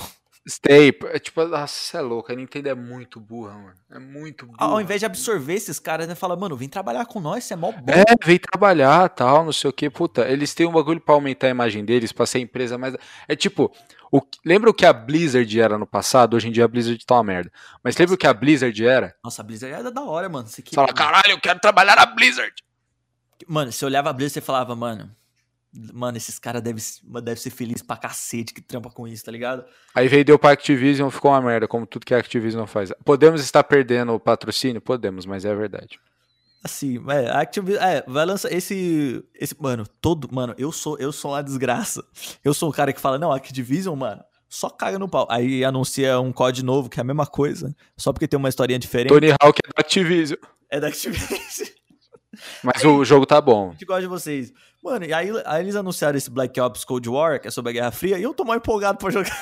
[0.51, 3.75] Stay, é tipo, nossa, você é louco, a Nintendo é muito burra, mano.
[3.91, 4.59] É muito burra.
[4.59, 7.57] Ao invés de absorver esses caras, né, fala, mano, vem trabalhar com nós, você é
[7.57, 7.93] mó bom.
[7.93, 10.29] É, vem trabalhar, tal, não sei o que, puta.
[10.29, 12.97] Eles têm um bagulho pra aumentar a imagem deles, pra ser empresa mais.
[13.29, 13.73] É tipo,
[14.11, 14.21] o...
[14.45, 16.35] lembra o que a Blizzard era no passado?
[16.35, 17.53] Hoje em dia a Blizzard tá uma merda.
[17.83, 19.15] Mas lembra o que a Blizzard era?
[19.23, 20.49] Nossa, a Blizzard era da hora, mano.
[20.49, 20.75] Você que...
[20.75, 22.53] Fala, caralho, eu quero trabalhar na Blizzard.
[23.47, 25.15] Mano, você olhava a Blizzard e falava, mano,
[25.73, 26.83] Mano, esses caras devem
[27.23, 29.65] deve ser felizes pra cacete que trampa com isso, tá ligado?
[29.95, 32.93] Aí vendeu pra Activision ficou uma merda, como tudo que a Activision faz.
[33.05, 34.81] Podemos estar perdendo o patrocínio?
[34.81, 36.01] Podemos, mas é a verdade.
[36.63, 41.13] Assim, é, a Activision, é, vai lançar esse, esse, mano, todo, mano, eu sou, eu
[41.13, 42.05] sou uma desgraça.
[42.45, 45.29] Eu sou um cara que fala, não, Activision, mano, só caga no pau.
[45.31, 48.79] Aí anuncia um código novo, que é a mesma coisa, só porque tem uma historinha
[48.79, 49.09] diferente.
[49.09, 50.39] Tony Hawk é da Activision.
[50.69, 51.69] É da Activision.
[52.63, 53.69] Mas aí, o jogo tá bom.
[53.69, 54.53] A gente gosta de vocês.
[54.83, 57.73] Mano, e aí, aí eles anunciaram esse Black Ops Cold War, que é sobre a
[57.75, 59.37] Guerra Fria, e eu tô mal empolgado pra jogar.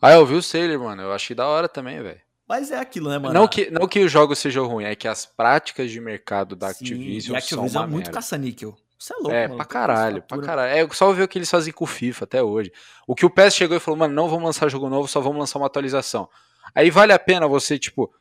[0.00, 1.02] Ah, eu vi o Sailor, mano.
[1.02, 2.20] Eu achei da hora também, velho.
[2.48, 3.34] Mas é aquilo, né, mano?
[3.34, 6.68] Não que, não que o jogo seja ruim, é que as práticas de mercado da
[6.68, 8.76] Sim, Activision, e Activision são é muito caça-níquel.
[8.98, 9.56] Você é louco, É, mano.
[9.56, 10.72] pra caralho, pra caralho.
[10.72, 12.72] É só ver o que eles fazem com o FIFA até hoje.
[13.06, 15.38] O que o PES chegou e falou, mano, não vamos lançar jogo novo, só vamos
[15.38, 16.28] lançar uma atualização.
[16.74, 18.12] Aí vale a pena você, tipo,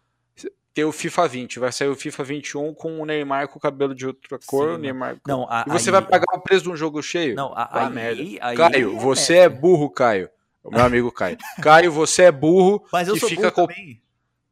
[0.75, 1.59] ter o FIFA 20.
[1.59, 4.75] Vai sair o FIFA 21 com o Neymar com o cabelo de outra cor, Sim,
[4.75, 5.15] o Neymar.
[5.15, 5.31] Com...
[5.31, 7.33] Não, a, e você vai pagar o preço de um jogo cheio?
[7.33, 8.21] Não, a, ah, merda.
[8.55, 10.29] Caio, é você é burro, Caio.
[10.61, 11.37] O meu amigo Caio.
[11.63, 12.85] Caio, você é burro.
[12.91, 13.67] Mas eu sou fica burro com...
[13.67, 14.01] também.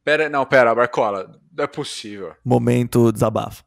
[0.04, 1.40] Pera, não, pera, Barcola.
[1.52, 2.34] Não é possível.
[2.44, 3.64] Momento desabafo.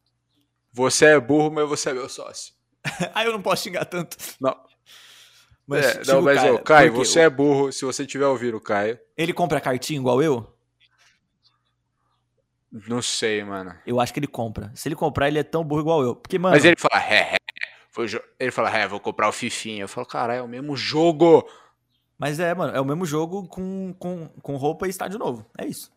[0.72, 2.54] Você é burro, mas você é meu sócio.
[3.14, 4.16] ah, eu não posso xingar tanto.
[4.40, 4.56] Não.
[5.66, 7.70] Mas, é, não, mas Caio, ô, Caio você é burro.
[7.70, 8.98] Se você tiver ouvindo o Caio.
[9.16, 10.55] Ele compra cartinha igual eu?
[12.88, 13.74] Não sei, mano.
[13.86, 14.70] Eu acho que ele compra.
[14.74, 16.16] Se ele comprar, ele é tão burro igual eu.
[16.16, 16.54] Porque, mano.
[16.54, 17.36] Mas ele fala, é, é.
[18.38, 19.84] Ele fala, é, vou comprar o Fifinha.
[19.84, 21.48] Eu falo, caralho, é o mesmo jogo.
[22.18, 25.46] Mas é, mano, é o mesmo jogo com, com, com roupa e estádio novo.
[25.56, 25.90] É isso.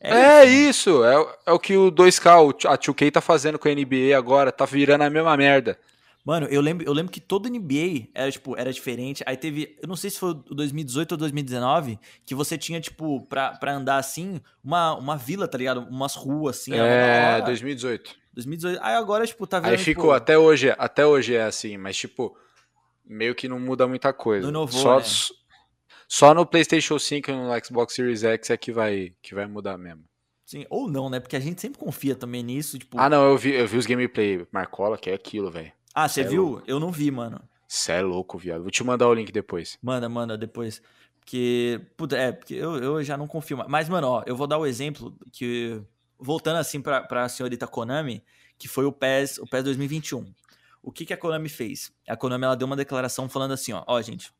[0.00, 1.04] É, é isso, isso.
[1.04, 4.52] É, é o que o 2K, a 2K tá fazendo com a NBA agora.
[4.52, 5.78] Tá virando a mesma merda.
[6.24, 9.22] Mano, eu lembro, eu lembro que todo NBA era, tipo, era diferente.
[9.26, 13.52] Aí teve, eu não sei se foi 2018 ou 2019, que você tinha, tipo, pra,
[13.52, 15.80] pra andar assim, uma, uma vila, tá ligado?
[15.82, 16.72] Umas ruas, assim.
[16.72, 18.16] É, 2018.
[18.32, 18.82] 2018.
[18.82, 19.72] Aí agora, tipo, tá vendo.
[19.72, 20.12] Aí ficou, tipo...
[20.12, 22.34] até hoje, até hoje é assim, mas, tipo,
[23.04, 24.44] meio que não muda muita coisa.
[24.44, 25.04] Não inovou, só, né?
[26.08, 29.76] só no PlayStation 5 e no Xbox Series X é que vai, que vai mudar
[29.76, 30.02] mesmo.
[30.46, 31.20] Sim, ou não, né?
[31.20, 32.98] Porque a gente sempre confia também nisso, tipo...
[32.98, 34.46] Ah, não, eu vi, eu vi os gameplay.
[34.50, 35.72] Marcola, que é aquilo, velho.
[35.94, 36.42] Ah, você é viu?
[36.44, 36.62] louco.
[36.66, 37.40] Eu não vi, mano.
[37.68, 38.62] Cê é louco, viado.
[38.62, 39.78] Vou te mandar o link depois.
[39.80, 40.82] Manda, manda depois.
[41.20, 43.70] Porque, puta, é, porque eu, eu já não confio mais.
[43.70, 45.80] Mas, mano, ó, eu vou dar o exemplo que,
[46.18, 48.22] voltando assim pra, pra senhorita Konami,
[48.58, 50.32] que foi o PES, o PES 2021.
[50.82, 51.90] O que, que a Konami fez?
[52.06, 54.30] A Konami, ela deu uma declaração falando assim, ó, ó, gente,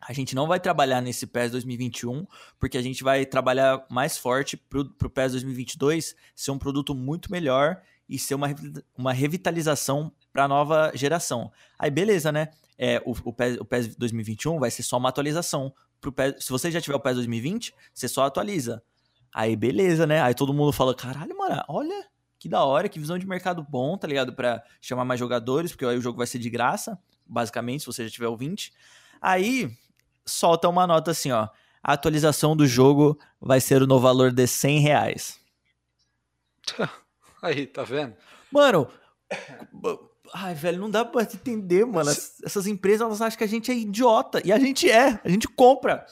[0.00, 2.26] a gente não vai trabalhar nesse PES 2021,
[2.60, 7.32] porque a gente vai trabalhar mais forte pro, pro PES 2022 ser um produto muito
[7.32, 8.48] melhor e ser uma,
[8.96, 11.50] uma revitalização pra nova geração.
[11.78, 12.48] Aí, beleza, né?
[12.76, 15.72] É, o, o, PES, o PES 2021 vai ser só uma atualização.
[16.00, 18.82] Pro PES, se você já tiver o PES 2020, você só atualiza.
[19.32, 20.22] Aí, beleza, né?
[20.22, 22.06] Aí todo mundo fala, caralho, mano, olha,
[22.38, 24.32] que da hora, que visão de mercado bom, tá ligado?
[24.32, 28.04] Pra chamar mais jogadores, porque aí o jogo vai ser de graça, basicamente, se você
[28.04, 28.72] já tiver o 20.
[29.20, 29.70] Aí,
[30.26, 31.48] solta uma nota assim, ó.
[31.82, 35.40] A atualização do jogo vai ser no valor de 100 reais.
[37.44, 38.14] Aí, tá vendo?
[38.50, 38.88] Mano,
[40.32, 42.10] ai, velho, não dá pra entender, mano.
[42.10, 44.40] As- Essas empresas, elas acham que a gente é idiota.
[44.44, 46.06] E a gente é, a gente compra.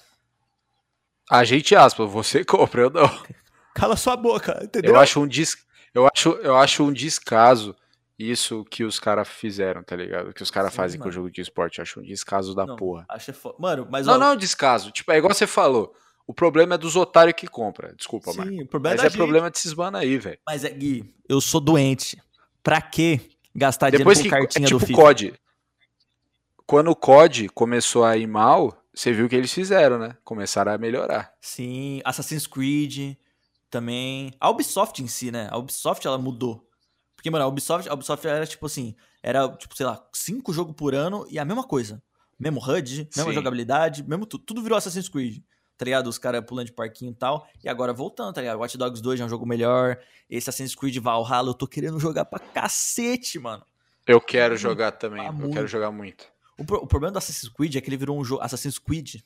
[1.31, 3.09] A gente, aspas, você compra, eu não.
[3.75, 4.95] Cala sua boca, entendeu?
[4.95, 5.57] Eu acho um des...
[5.95, 7.75] eu acho, eu acho um descaso
[8.19, 10.33] isso que os caras fizeram, tá ligado?
[10.33, 11.15] Que os caras fazem com o mano.
[11.15, 11.79] jogo de esporte.
[11.79, 13.05] Eu acho um descaso da Não, porra.
[13.09, 13.55] Acho fo...
[13.59, 14.91] Mano, mas Não, ó, não é um descaso.
[14.93, 15.95] Tipo, é igual você falou.
[16.27, 17.95] O problema é dos otários que compra.
[17.95, 18.63] Desculpa, sim, Marco.
[18.63, 19.19] o problema Mas é é gente.
[19.19, 20.39] problema desses mano aí, velho.
[20.47, 22.21] Mas é, Gui, eu sou doente.
[22.63, 23.21] Pra quê
[23.55, 24.31] gastar Depois dinheiro que.
[24.31, 25.01] com É cartinha tipo do FIFA?
[25.03, 25.35] COD.
[26.67, 30.17] Quando o COD começou a ir mal, você viu o que eles fizeram, né?
[30.25, 31.33] Começaram a melhorar.
[31.41, 33.17] Sim, Assassin's Creed
[33.69, 34.33] também.
[34.41, 35.49] A Ubisoft em si, né?
[35.51, 36.67] A Ubisoft ela mudou.
[37.17, 40.75] Porque, mano, a Ubisoft, a Ubisoft era tipo assim, era tipo, sei lá, cinco jogos
[40.77, 42.03] por ano e a mesma coisa.
[42.39, 43.35] Mesmo HUD, mesma Sim.
[43.35, 44.45] jogabilidade, mesmo tudo.
[44.45, 45.43] Tudo virou Assassin's Creed.
[45.83, 46.07] Tá ligado?
[46.07, 47.49] Os caras pulando de parquinho e tal.
[47.65, 48.61] E agora voltando, tá ligado?
[48.61, 49.99] Watch Dogs 2 já é um jogo melhor.
[50.31, 53.65] Esse Assassin's Creed Valhalla, eu tô querendo jogar pra cacete, mano.
[54.07, 55.27] Eu quero jogar também.
[55.27, 55.53] Eu muito.
[55.55, 56.25] quero jogar muito.
[56.57, 58.41] O, pro- o problema do Assassin's Creed é que ele virou um jogo.
[58.45, 59.17] Assassin's Creed.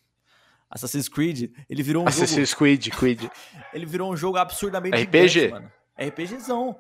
[0.70, 2.24] Assassin's Creed, ele virou um jogo.
[2.24, 3.20] Assassin's Creed, Creed.
[3.74, 5.28] Ele virou um jogo absurdamente RPG?
[5.28, 5.72] gigante, mano.
[6.08, 6.76] RPGzão.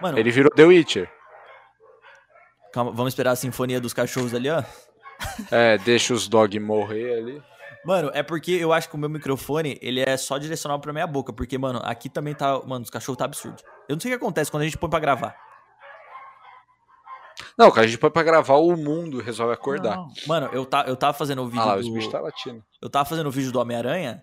[0.00, 1.08] Mano, Ele virou The Witcher.
[2.72, 4.62] calma, vamos esperar a sinfonia dos cachorros ali, ó.
[5.50, 7.42] É, deixa os dog morrer ali.
[7.84, 11.06] Mano, é porque eu acho que o meu microfone, ele é só direcional pra minha
[11.06, 11.32] boca.
[11.32, 12.60] Porque, mano, aqui também tá.
[12.66, 13.62] Mano, os cachorros tá absurdo.
[13.88, 15.36] Eu não sei o que acontece quando a gente põe pra gravar.
[17.56, 19.96] Não, cara, a gente põe pra gravar o mundo resolve acordar.
[19.96, 20.12] Não.
[20.26, 21.62] Mano, eu, tá, eu tava fazendo o vídeo.
[21.62, 21.80] Ah lá, do...
[21.80, 22.64] os bichos tá latindo.
[22.80, 24.22] Eu tava fazendo o vídeo do Homem-Aranha.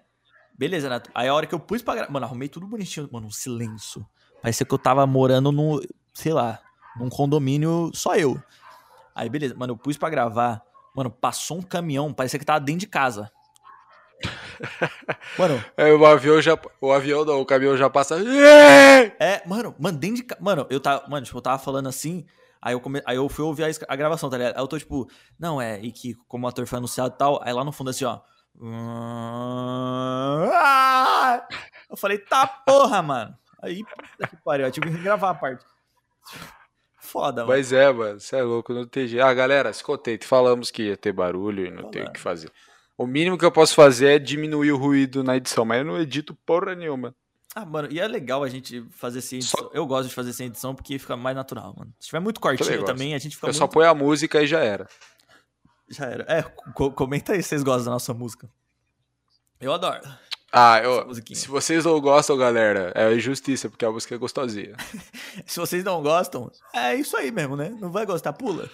[0.58, 1.02] Beleza, né?
[1.14, 2.12] Aí a hora que eu pus pra gravar.
[2.12, 3.10] Mano, arrumei tudo bonitinho.
[3.12, 4.06] Mano, um silêncio.
[4.42, 5.82] Parecia que eu tava morando no.
[6.14, 6.60] Sei lá.
[6.98, 8.42] Num condomínio só eu.
[9.14, 9.56] Aí, beleza.
[9.56, 10.62] Mano, eu pus pra gravar.
[10.96, 12.14] Mano, passou um caminhão.
[12.14, 13.30] Parecia que tava dentro de casa.
[15.38, 16.58] Mano, É, o avião já.
[16.82, 18.18] O avião não, o caminhão já passa.
[19.20, 19.42] É!
[19.46, 20.42] Mano, mano, dentro de casa.
[20.42, 21.08] Mano, eu tava.
[21.08, 22.26] Mano, tipo, eu tava falando assim.
[22.62, 23.02] Aí eu, come...
[23.06, 24.56] aí eu fui ouvir a, a gravação, tá ligado?
[24.56, 25.08] Aí eu tô tipo,
[25.38, 27.92] não, é, e que como o ator foi anunciado e tal, aí lá no fundo
[27.92, 28.22] assim, ó.
[31.88, 33.38] Eu falei, tá porra, mano.
[33.62, 35.64] Aí, puta que pariu, eu tive que gravar a parte.
[37.00, 37.56] Foda, mano.
[37.56, 39.24] Mas é, mano, você é louco, não tem jeito.
[39.24, 42.52] Ah, galera, se contente, falamos que ia ter barulho e não tem o que fazer.
[42.98, 46.00] O mínimo que eu posso fazer é diminuir o ruído na edição, mas eu não
[46.00, 47.14] edito porra nenhuma.
[47.54, 49.60] Ah, mano, e é legal a gente fazer sem edição.
[49.64, 51.94] Só- Eu gosto de fazer sem edição porque fica mais natural, mano.
[52.00, 53.58] Se tiver muito cortinho Também também, a gente fica Eu muito...
[53.58, 54.88] só ponho a música e já era.
[55.90, 56.26] Já era.
[56.28, 56.42] É,
[56.74, 58.50] co- comenta aí se vocês gostam da nossa música.
[59.60, 60.02] Eu adoro.
[60.52, 64.74] Ah, eu, se vocês não gostam, galera, é injustiça, porque a música é gostosinha.
[65.46, 67.76] Se vocês não gostam, é isso aí mesmo, né?
[67.82, 68.70] Não vai gostar, pula.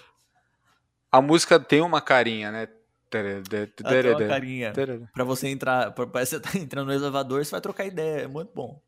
[1.10, 2.68] A música tem uma carinha, né?
[3.12, 4.72] Tem uma carinha.
[5.12, 8.22] Pra você entrar, pra- parece que você tá entrando no elevador, você vai trocar ideia.
[8.22, 8.80] É muito bom.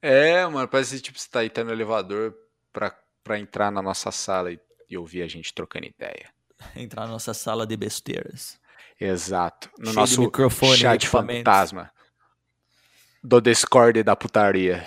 [0.00, 2.34] É, mano, parece que tipo, você tá entrando no elevador
[2.72, 4.58] pra, pra entrar na nossa sala e,
[4.88, 6.28] e ouvir a gente trocando ideia.
[6.74, 8.58] Entrar na nossa sala de besteiras.
[9.00, 9.70] Exato.
[9.78, 11.90] No Cheio nosso microfone chat fantasma.
[13.22, 14.84] Do Discord da putaria.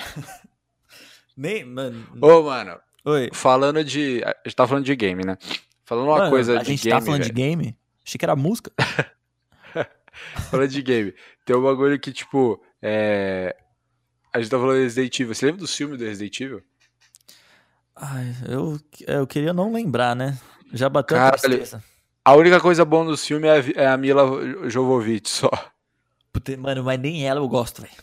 [1.36, 2.08] Nem, mano.
[2.22, 3.30] Ô, mano, Oi.
[3.34, 4.22] falando de.
[4.26, 5.38] A gente tá falando de game, né?
[5.86, 7.00] Falando uma Mano, coisa a de gente game.
[7.00, 7.78] tá falando de game?
[8.12, 8.70] Achei que era música.
[10.51, 11.16] Falando de game.
[11.45, 13.55] Tem um bagulho que, tipo, é.
[14.34, 15.34] A gente tá falando de Resident Evil.
[15.34, 16.62] Você lembra do filme do Resident Evil?
[17.95, 20.38] Ai, eu, eu queria não lembrar, né?
[20.74, 21.41] Já bateu a Caralho.
[21.41, 21.82] tristeza.
[22.26, 25.49] A única coisa boa do filme é a, é a Mila Jovovich só.
[26.34, 27.93] Puta, Mano, mas nem ela eu gosto, velho.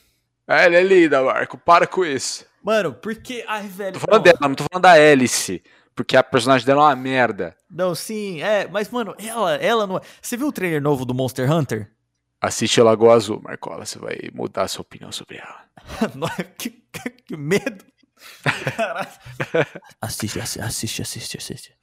[0.49, 1.59] É, ela é linda, Marco.
[1.59, 2.47] Para com isso.
[2.63, 3.45] Mano, porque.
[3.47, 3.93] Ai, velho.
[3.93, 4.33] Tô falando não.
[4.33, 5.63] dela, não tô falando da Alice.
[5.99, 7.57] Porque a personagem dela é uma merda.
[7.69, 10.01] Não, sim, é, mas, mano, ela, ela não é.
[10.23, 11.91] Você viu o trailer novo do Monster Hunter?
[12.41, 13.85] Assiste Lagoa Azul, Marcola.
[13.85, 15.65] Você vai mudar a sua opinião sobre ela.
[16.15, 17.85] Não é- que- que- Que medo.
[18.77, 19.09] Caralho.
[20.01, 21.75] Assiste, assi- assiste, assiste, assiste.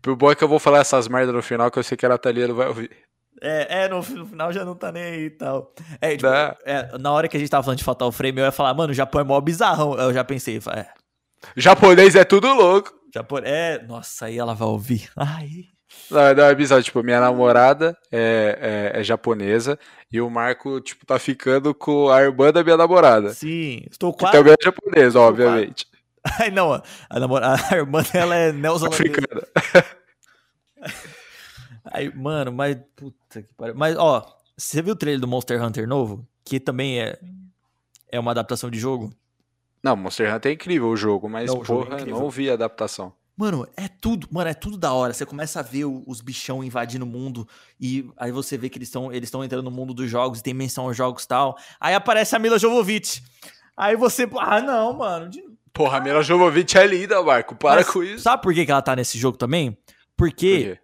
[0.00, 2.08] Pro boy que eu vou falar essas merdas no final, que eu sei que a
[2.08, 2.90] Natalia não vai ouvir.
[3.40, 5.72] É, é no, no final já não tá nem aí e tal.
[6.00, 6.54] É, tipo, Né?
[6.64, 8.90] é, na hora que a gente tava falando de Fatal Frame, eu ia falar, mano,
[8.90, 9.94] o Japão é mó bizarrão.
[9.96, 10.86] Eu já pensei, é,
[11.56, 12.92] Japonês é tudo louco.
[13.12, 15.10] Japão, é, nossa, aí ela vai ouvir.
[15.16, 15.66] Ai.
[16.10, 16.82] Não, não, é bizarro.
[16.82, 19.78] Tipo, minha namorada é, é, é japonesa
[20.10, 23.34] e o Marco, tipo, tá ficando com a irmã da minha namorada.
[23.34, 24.38] Sim, estou Que quase.
[24.38, 25.86] também é japonesa, obviamente.
[26.40, 27.54] Ai, não, a, namora...
[27.54, 29.46] a irmã dela é neozelandesa.
[31.84, 32.78] Aí, mano, mas.
[32.96, 33.74] Puta que pariu.
[33.74, 34.24] Mas, ó,
[34.56, 36.26] você viu o trailer do Monster Hunter novo?
[36.44, 37.18] Que também é,
[38.10, 39.12] é uma adaptação de jogo?
[39.82, 42.48] Não, Monster Hunter é incrível o jogo, mas, Não, o jogo é porra, não vi
[42.48, 43.12] a adaptação.
[43.36, 45.12] Mano, é tudo, mano, é tudo da hora.
[45.12, 47.48] Você começa a ver os bichão invadindo o mundo
[47.80, 50.42] e aí você vê que eles estão eles estão entrando no mundo dos jogos e
[50.42, 51.56] tem menção aos jogos e tal.
[51.80, 53.22] Aí aparece a Mila Jovovich.
[53.76, 55.30] Aí você, ah, não, mano.
[55.30, 57.56] de- Porra, a Mila Jovovich é linda, Marco.
[57.56, 58.22] Para Mas com isso.
[58.22, 59.72] Sabe por que, que ela tá nesse jogo também?
[59.72, 60.78] Por Porque quê?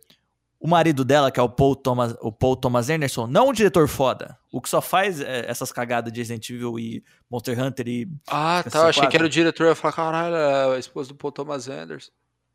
[0.61, 3.87] O marido dela, que é o Paul Thomas, o Paul Thomas Anderson, não um diretor
[3.87, 4.37] foda.
[4.51, 8.09] O que só faz é, essas cagadas de Resident Evil e Monster Hunter e.
[8.27, 8.79] Ah, tá.
[8.79, 9.65] eu Achei que era o diretor.
[9.65, 12.11] Eu ia falar, caralho, é a esposa do Paul Thomas Anderson.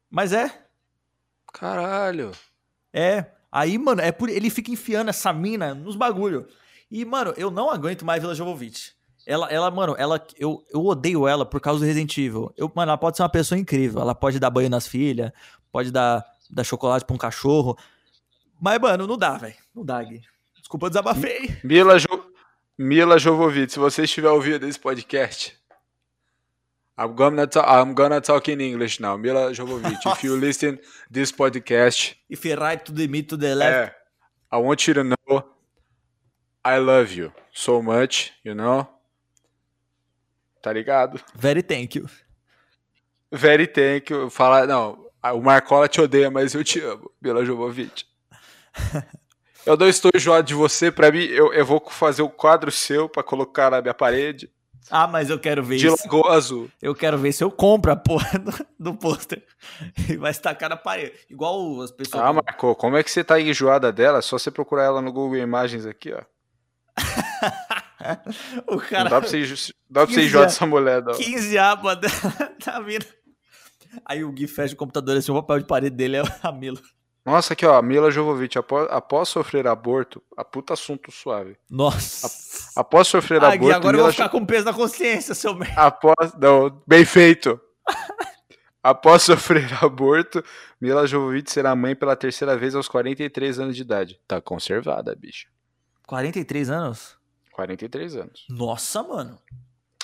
[0.10, 0.52] Mas é,
[1.54, 2.32] Caralho.
[2.92, 3.28] É.
[3.52, 6.48] Aí, mano, é por ele fica enfiando essa mina nos bagulho.
[6.90, 8.94] E, mano, eu não aguento mais Vila Jovovich.
[9.26, 12.52] Ela, ela, mano, ela, eu, eu odeio ela por causa do Resident Evil.
[12.58, 14.02] Eu, mano, ela pode ser uma pessoa incrível.
[14.02, 15.32] Ela pode dar banho nas filhas,
[15.72, 17.78] pode dar, dar chocolate pra um cachorro.
[18.64, 19.56] Mas, mano, não dá, velho.
[19.76, 20.22] Não dá, Gui.
[20.58, 21.54] Desculpa, eu desabafei.
[21.66, 22.08] Mila, jo...
[22.78, 25.54] Mila Jovovich, se você estiver ouvindo esse podcast,
[26.98, 29.18] I'm gonna, ta- I'm gonna talk in English now.
[29.18, 30.80] Mila Jovovich, if you listen
[31.12, 33.92] this podcast, If you right to the mid to the left.
[33.92, 33.96] é,
[34.50, 35.44] I want you to know
[36.64, 38.88] I love you so much, you know?
[40.62, 41.20] Tá ligado?
[41.36, 42.08] Very thank you.
[43.30, 44.30] Very thank you.
[44.30, 48.06] Falar, não, o Marcola te odeia, mas eu te amo, Mila Jovovich.
[49.66, 53.08] Eu não estou enjoado de você, pra mim, eu, eu vou fazer um quadro seu
[53.08, 54.52] pra colocar na minha parede,
[54.92, 55.96] Ah, mas eu quero ver de isso.
[56.04, 56.70] Lagoa Azul.
[56.82, 59.42] Eu quero ver se eu compro a porra do, do pôster.
[60.10, 61.14] E vai estacar na parede.
[61.30, 62.22] Igual as pessoas.
[62.22, 64.18] Ah, Marco, como é que você tá enjoada dela?
[64.20, 66.22] É só você procurar ela no Google Imagens aqui, ó.
[68.68, 69.10] o Não cara.
[69.10, 69.56] dá pra você, enjo-
[69.90, 71.14] não dá pra você 15 enjoar dessa mulher, não.
[71.14, 73.06] 15 abas dela tá vindo.
[74.06, 76.82] Aí o Gui fecha o computador assim, o papel de parede dele é a Mila.
[77.26, 81.58] Nossa, aqui, ó, Mila Jovovich, após, após sofrer aborto, a puta assunto suave.
[81.70, 82.28] Nossa.
[82.76, 85.82] Após sofrer Ah, aborto, agora eu Mila vou ficar com peso na consciência, seu merda.
[85.82, 86.34] Após.
[86.38, 87.60] Não, bem feito.
[88.82, 90.44] Após sofrer aborto,
[90.82, 94.20] Mila Jovovich será mãe pela terceira vez aos 43 anos de idade.
[94.28, 95.48] Tá conservada, bicho.
[96.06, 97.16] 43 anos?
[97.54, 98.46] 43 anos.
[98.50, 99.40] Nossa, mano.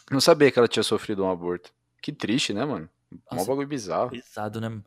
[0.09, 1.71] Não sabia que ela tinha sofrido um aborto.
[2.01, 2.89] Que triste, né, mano?
[3.29, 3.45] Nossa.
[3.45, 4.11] bagulho bizarro.
[4.11, 4.69] Pesado, né?
[4.69, 4.83] Pesa-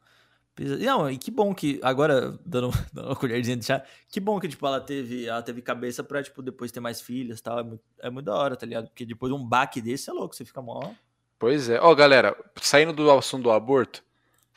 [0.58, 4.48] Não, e que bom que, agora, dando, dando uma colherzinha de chá, que bom que,
[4.48, 7.58] tipo, ela teve, ela teve cabeça pra, tipo, depois ter mais filhas e tal.
[7.58, 8.88] É muito, é muito da hora, tá ligado?
[8.88, 10.92] Porque depois de um baque desse, é louco, você fica mó.
[11.38, 11.80] Pois é.
[11.80, 14.04] Ó, galera, saindo do assunto do aborto,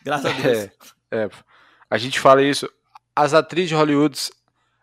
[0.04, 0.70] Graças a Deus.
[1.12, 1.30] É, é,
[1.90, 2.70] a gente fala isso.
[3.16, 4.20] As atrizes de Hollywood.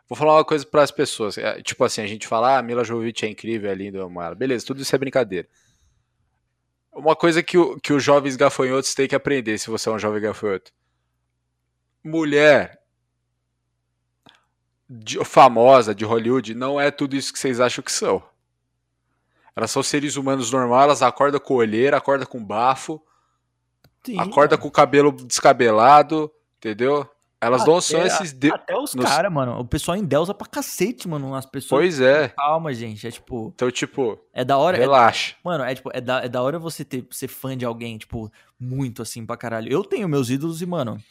[0.09, 1.39] Vou falar uma coisa para as pessoas.
[1.39, 4.21] é, tipo assim, a gente fala, ah, Mila Jovovich é incrível, é linda, eu amo
[4.21, 4.35] ela.
[4.35, 5.47] Beleza, tudo isso é brincadeira.
[6.93, 9.99] Uma coisa que, o- que os jovens gafanhotos têm que aprender, se você é um
[9.99, 10.73] jovem gafanhoto.
[12.05, 12.81] Mulher
[14.89, 18.23] de- famosa de Hollywood não é tudo isso que vocês acham que são.
[19.55, 23.01] Elas são seres humanos normais, elas acordam com olheira, acordam com bafo,
[24.05, 24.63] Sim, acorda mano.
[24.63, 27.07] com o cabelo descabelado, entendeu?
[27.41, 28.53] Elas não são Até- esses de...
[28.53, 29.59] Até os nos- caras, mano.
[29.59, 31.35] O pessoal endeusa pra cacete, mano.
[31.35, 31.81] As pessoas.
[31.81, 32.29] Pois é.
[32.29, 33.05] Calma, gente.
[33.05, 33.51] É tipo.
[33.53, 34.77] Então, tipo, É da hora.
[34.77, 35.35] é- relaxa.
[35.43, 38.31] mano, é tipo, é da, é da hora você ter, ser fã de alguém, tipo,
[38.61, 39.69] muito assim pra caralho.
[39.73, 41.03] Eu tenho meus ídolos e, mano,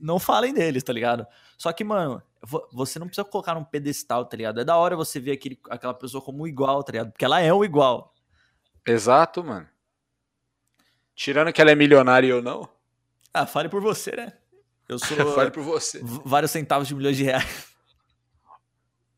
[0.00, 1.26] não falem deles, tá ligado?
[1.58, 4.60] Só que, mano, vo- você não precisa colocar num pedestal, tá ligado?
[4.60, 7.10] É da hora você ver aquele, aquela pessoa como um igual, tá ligado?
[7.12, 8.14] Porque ela é um igual.
[8.86, 9.68] Exato, mano.
[11.14, 12.68] Tirando que ela é milionária e eu não,
[13.32, 14.32] Ah, fale por você, né?
[14.88, 16.00] Eu sou fale por você.
[16.02, 17.68] vários centavos de milhões de reais.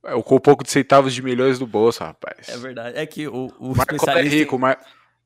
[0.05, 2.49] Eu com um pouco de centavos de milhões no bolso, rapaz.
[2.49, 2.99] É verdade.
[2.99, 4.79] É que o, o Marco é rico, o Mar...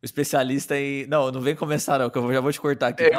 [0.06, 1.06] Especialista em.
[1.08, 3.02] Não, não vem começar, não, que eu já vou te cortar aqui.
[3.02, 3.10] É.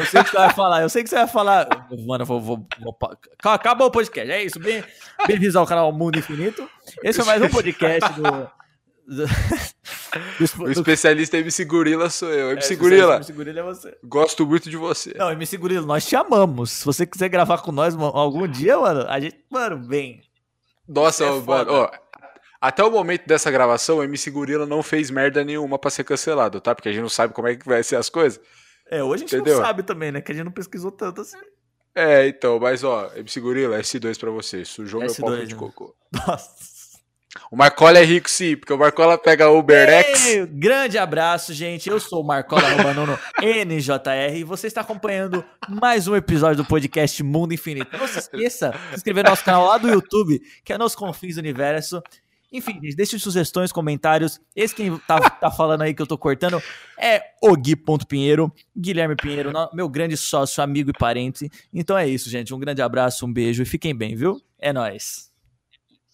[0.00, 1.66] Eu sei o que você vai falar, eu sei que você vai falar.
[2.06, 2.40] Mano, eu vou.
[2.40, 2.96] vou, vou
[3.44, 4.58] Acabou o podcast, é isso.
[4.58, 4.82] Bem-
[5.26, 6.68] Bem-vindos ao canal Mundo Infinito.
[7.02, 8.22] Esse é mais um podcast do.
[9.06, 12.48] do, do- O especialista MC Gorila sou eu.
[12.50, 13.96] é, MC se Gorila, MC Gorila é você.
[14.02, 15.14] gosto muito de você.
[15.16, 16.70] Não, MC Gorila, nós te amamos.
[16.72, 19.36] Se você quiser gravar com nós algum dia, mano, a gente.
[19.50, 20.20] Mano, vem.
[20.88, 21.90] Nossa, é mano, ó,
[22.60, 26.60] Até o momento dessa gravação, o MC Gorila não fez merda nenhuma pra ser cancelado,
[26.60, 26.74] tá?
[26.74, 28.40] Porque a gente não sabe como é que vai ser as coisas.
[28.90, 29.58] É, hoje a gente Entendeu?
[29.58, 30.20] não sabe também, né?
[30.20, 31.38] Que a gente não pesquisou tanto assim.
[31.94, 34.64] É, então, mas ó, MC Gorila, S2 pra você.
[34.64, 35.58] Sujou meu S2, pau de né?
[35.58, 35.94] cocô.
[36.12, 36.76] Nossa.
[37.50, 40.26] O Marcola é rico sim, porque o Marcola pega o UberX.
[40.26, 41.88] Ei, grande abraço, gente.
[41.88, 47.22] Eu sou o Marcola Romanono NJR e você está acompanhando mais um episódio do podcast
[47.22, 47.96] Mundo Infinito.
[47.96, 50.94] Não se esqueça de se inscrever no nosso canal lá do YouTube, que é Nos
[50.94, 52.02] Confins do Universo.
[52.56, 54.40] Enfim, gente, deixe sugestões, comentários.
[54.54, 56.62] Esse quem tá, tá falando aí que eu tô cortando
[56.98, 61.50] é o Gui.pinheiro, Guilherme Pinheiro, meu grande sócio, amigo e parente.
[61.72, 62.54] Então é isso, gente.
[62.54, 64.40] Um grande abraço, um beijo e fiquem bem, viu?
[64.58, 65.30] É nóis.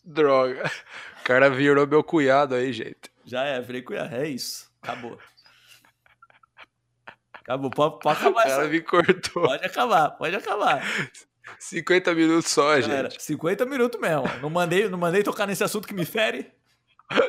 [0.05, 0.68] Droga.
[1.20, 2.97] O cara virou meu cunhado aí, gente.
[3.24, 4.12] Já é, virei cunhado.
[4.16, 4.68] É isso.
[4.82, 5.16] Acabou.
[7.34, 7.70] Acabou.
[7.70, 8.68] Pode, pode O acabar cara essa.
[8.68, 9.43] me cortou.
[9.45, 10.82] Pode acabar, pode acabar.
[11.59, 12.82] 50 minutos só, era.
[13.11, 13.22] gente.
[13.22, 14.24] 50 minutos mesmo.
[14.40, 16.51] Não mandei, não mandei tocar nesse assunto que me fere.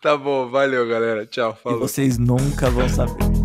[0.00, 1.24] Tá bom, valeu, galera.
[1.26, 1.78] Tchau, E falou.
[1.80, 3.43] vocês nunca vão saber.